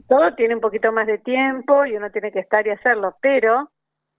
todo 0.08 0.36
tiene 0.36 0.56
un 0.56 0.62
poquito 0.62 0.92
más 0.92 1.08
de 1.08 1.20
tiempo 1.20 1.86
y 1.86 1.96
uno 1.96 2.10
tiene 2.12 2.32
que 2.32 2.40
estar 2.40 2.66
y 2.68 2.72
hacerlo, 2.72 3.16
pero 3.22 3.70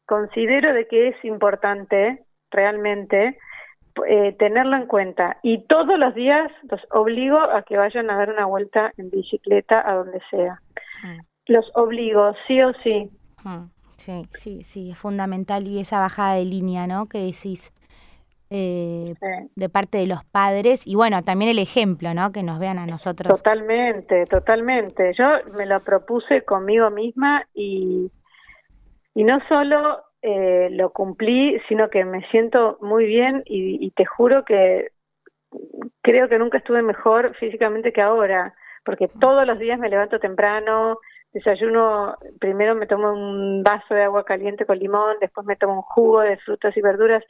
considero 0.06 0.72
de 0.72 0.86
que 0.86 1.08
es 1.08 1.24
importante 1.24 2.24
realmente 2.50 3.36
eh, 4.08 4.34
tenerlo 4.38 4.76
en 4.76 4.86
cuenta. 4.86 5.38
Y 5.42 5.64
todos 5.66 5.98
los 5.98 6.14
días 6.14 6.50
los 6.70 6.80
obligo 6.90 7.38
a 7.38 7.62
que 7.62 7.76
vayan 7.76 8.10
a 8.10 8.16
dar 8.16 8.30
una 8.30 8.46
vuelta 8.46 8.92
en 8.96 9.10
bicicleta 9.10 9.82
a 9.88 9.94
donde 9.94 10.20
sea. 10.30 10.60
Mm. 11.02 11.20
Los 11.46 11.70
obligo, 11.74 12.34
sí 12.46 12.60
o 12.62 12.72
sí. 12.82 13.10
Mm. 13.44 13.70
Sí, 13.96 14.26
sí, 14.32 14.62
sí, 14.62 14.90
es 14.90 14.98
fundamental. 14.98 15.66
Y 15.66 15.80
esa 15.80 15.98
bajada 15.98 16.34
de 16.34 16.44
línea, 16.44 16.86
¿no? 16.86 17.06
Que 17.06 17.18
decís 17.18 17.72
eh, 18.50 19.14
de 19.54 19.68
parte 19.68 19.98
de 19.98 20.06
los 20.06 20.24
padres. 20.24 20.86
Y 20.86 20.94
bueno, 20.94 21.22
también 21.22 21.50
el 21.50 21.58
ejemplo, 21.58 22.14
¿no? 22.14 22.30
Que 22.30 22.42
nos 22.42 22.58
vean 22.58 22.78
a 22.78 22.86
nosotros. 22.86 23.34
Totalmente, 23.34 24.24
totalmente. 24.26 25.12
Yo 25.18 25.24
me 25.56 25.66
lo 25.66 25.82
propuse 25.82 26.42
conmigo 26.42 26.90
misma 26.90 27.46
y, 27.54 28.10
y 29.14 29.24
no 29.24 29.40
solo 29.48 30.05
eh, 30.28 30.70
lo 30.72 30.90
cumplí, 30.90 31.56
sino 31.68 31.88
que 31.88 32.04
me 32.04 32.20
siento 32.32 32.78
muy 32.80 33.06
bien 33.06 33.44
y, 33.46 33.92
te 33.92 34.04
juro 34.04 34.44
que 34.44 34.88
creo 36.02 36.28
que 36.28 36.40
nunca 36.40 36.58
estuve 36.58 36.82
mejor 36.82 37.36
físicamente 37.36 37.92
que 37.92 38.02
ahora, 38.02 38.52
porque 38.84 39.06
todos 39.20 39.46
los 39.46 39.60
días 39.60 39.78
me 39.78 39.88
levanto 39.88 40.18
temprano, 40.18 40.98
desayuno, 41.32 42.16
primero 42.40 42.74
me 42.74 42.88
tomo 42.88 43.12
un 43.12 43.62
vaso 43.62 43.94
de 43.94 44.02
agua 44.02 44.24
caliente 44.24 44.66
con 44.66 44.80
limón, 44.80 45.14
después 45.20 45.46
me 45.46 45.54
tomo 45.54 45.74
un 45.74 45.82
jugo 45.82 46.22
de 46.22 46.38
frutas 46.38 46.76
y 46.76 46.80
verduras 46.80 47.22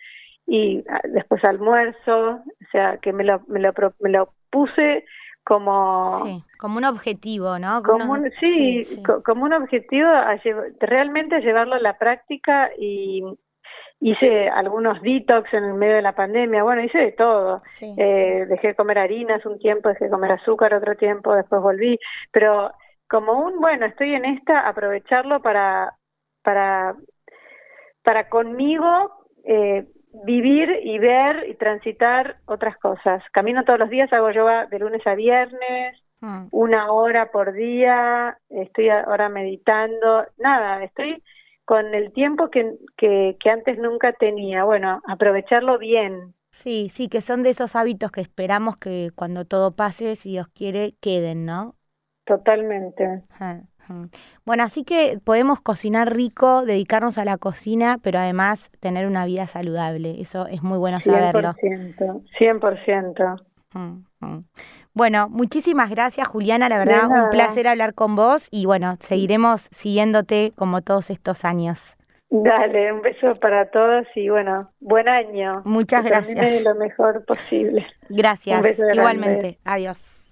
y 0.47 0.83
ah, 0.89 1.03
después 1.05 1.45
almuerzo, 1.45 2.31
o 2.31 2.71
sea 2.73 2.97
que 2.97 3.13
me 3.13 3.25
lo, 3.25 3.43
me 3.47 3.61
lo, 3.61 3.75
me 4.01 4.09
lo 4.09 4.31
puse 4.51 5.05
como 5.47 6.23
sí, 6.25 6.43
como 6.59 6.79
un 6.79 6.85
objetivo, 6.85 7.57
¿no? 7.61 7.81
Como 7.85 8.17
sí, 8.41 8.83
como 9.25 9.45
un 9.45 9.53
objetivo 9.53 10.09
a 10.09 10.37
realmente 10.81 11.41
llevarlo 11.41 11.77
a 11.77 11.81
la 11.81 11.97
práctica 11.97 12.71
y, 12.77 13.23
hice 14.01 14.49
algunos 14.49 15.01
detox 15.03 15.55
en 15.55 15.65
el 15.65 15.75
medio 15.75 15.95
de 15.97 16.03
la 16.03 16.15
pandemia, 16.15 16.65
bueno, 16.65 16.83
hice 16.83 16.99
de 16.99 17.13
todo. 17.13 17.63
Eh, 17.81 18.45
dejé 18.49 18.69
de 18.69 18.75
comer 18.75 18.99
harinas 18.99 19.47
un 19.47 19.59
tiempo, 19.59 19.89
dejé 19.89 20.07
de 20.07 20.11
comer 20.11 20.33
azúcar 20.33 20.75
otro 20.75 20.97
tiempo, 20.97 21.35
después 21.35 21.63
volví, 21.63 21.99
pero 22.33 22.73
como 23.09 23.41
un, 23.41 23.61
bueno, 23.61 23.87
estoy 23.87 24.15
en 24.15 24.25
esta, 24.25 24.69
aprovecharlo 24.69 25.41
para, 25.41 25.95
para, 26.43 26.97
para 28.03 28.29
conmigo 28.29 29.29
eh, 29.45 29.87
vivir 30.25 30.81
y 30.83 30.99
ver 30.99 31.49
y 31.49 31.55
transitar 31.55 32.37
otras 32.47 32.77
cosas. 32.79 33.23
Camino 33.33 33.65
todos 33.65 33.79
los 33.79 33.91
días, 33.91 34.13
hago 34.13 34.31
yoga 34.31 34.67
de 34.67 34.79
lunes 34.79 35.07
a 35.07 35.15
viernes, 35.15 36.01
mm. 36.21 36.49
una 36.51 36.93
hora 36.93 37.31
por 37.31 37.53
día, 37.53 38.39
estoy 38.49 38.89
ahora 38.89 39.29
meditando, 39.29 40.27
nada, 40.39 40.83
estoy 40.83 41.23
con 41.65 41.95
el 41.95 42.13
tiempo 42.13 42.49
que, 42.49 42.77
que, 42.97 43.37
que 43.41 43.51
antes 43.51 43.79
nunca 43.79 44.13
tenía. 44.13 44.65
Bueno, 44.65 45.03
aprovecharlo 45.07 45.79
bien. 45.79 46.35
Sí, 46.53 46.89
sí, 46.91 47.09
que 47.09 47.21
son 47.21 47.43
de 47.43 47.51
esos 47.51 47.77
hábitos 47.77 48.11
que 48.11 48.23
esperamos 48.23 48.79
que 48.79 49.11
cuando 49.15 49.45
todo 49.45 49.77
pase, 49.77 50.17
si 50.17 50.31
Dios 50.31 50.49
quiere, 50.49 50.95
queden, 51.01 51.45
¿no? 51.45 51.75
Totalmente. 52.25 53.25
Bueno, 54.45 54.63
así 54.63 54.85
que 54.85 55.19
podemos 55.23 55.61
cocinar 55.61 56.15
rico, 56.15 56.65
dedicarnos 56.65 57.19
a 57.19 57.25
la 57.25 57.39
cocina, 57.39 57.99
pero 58.03 58.19
además 58.19 58.71
tener 58.81 59.07
una 59.07 59.25
vida 59.25 59.47
saludable. 59.47 60.21
Eso 60.21 60.47
es 60.47 60.63
muy 60.63 60.79
bueno 60.79 61.01
saberlo. 61.01 61.55
100%. 61.55 62.23
100%. 62.39 63.41
Bueno, 64.95 65.29
muchísimas 65.29 65.91
gracias 65.91 66.27
Juliana, 66.27 66.71
la 66.71 66.79
verdad 66.79 67.09
un 67.09 67.31
placer 67.31 67.69
hablar 67.69 67.93
con 67.93 68.17
vos 68.17 68.49
y 68.51 68.65
bueno, 68.65 68.97
seguiremos 69.01 69.69
siguiéndote 69.71 70.53
como 70.57 70.81
todos 70.81 71.11
estos 71.11 71.45
años. 71.45 71.99
Dale, 72.31 72.93
un 72.93 73.03
beso 73.03 73.35
para 73.35 73.71
todos 73.71 74.07
y 74.15 74.31
bueno, 74.31 74.57
buen 74.81 75.09
año. 75.09 75.63
Muchas 75.65 76.05
gracias. 76.05 76.63
lo 76.63 76.75
mejor 76.75 77.25
posible. 77.25 77.87
Gracias, 78.09 78.79
igualmente. 78.95 79.59
Adiós. 79.65 80.26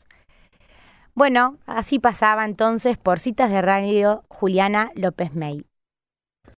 Bueno, 1.14 1.58
así 1.66 2.00
pasaba 2.00 2.44
entonces 2.44 2.98
por 2.98 3.20
citas 3.20 3.48
de 3.50 3.62
radio 3.62 4.24
Juliana 4.28 4.90
López 4.96 5.32
May. 5.34 5.64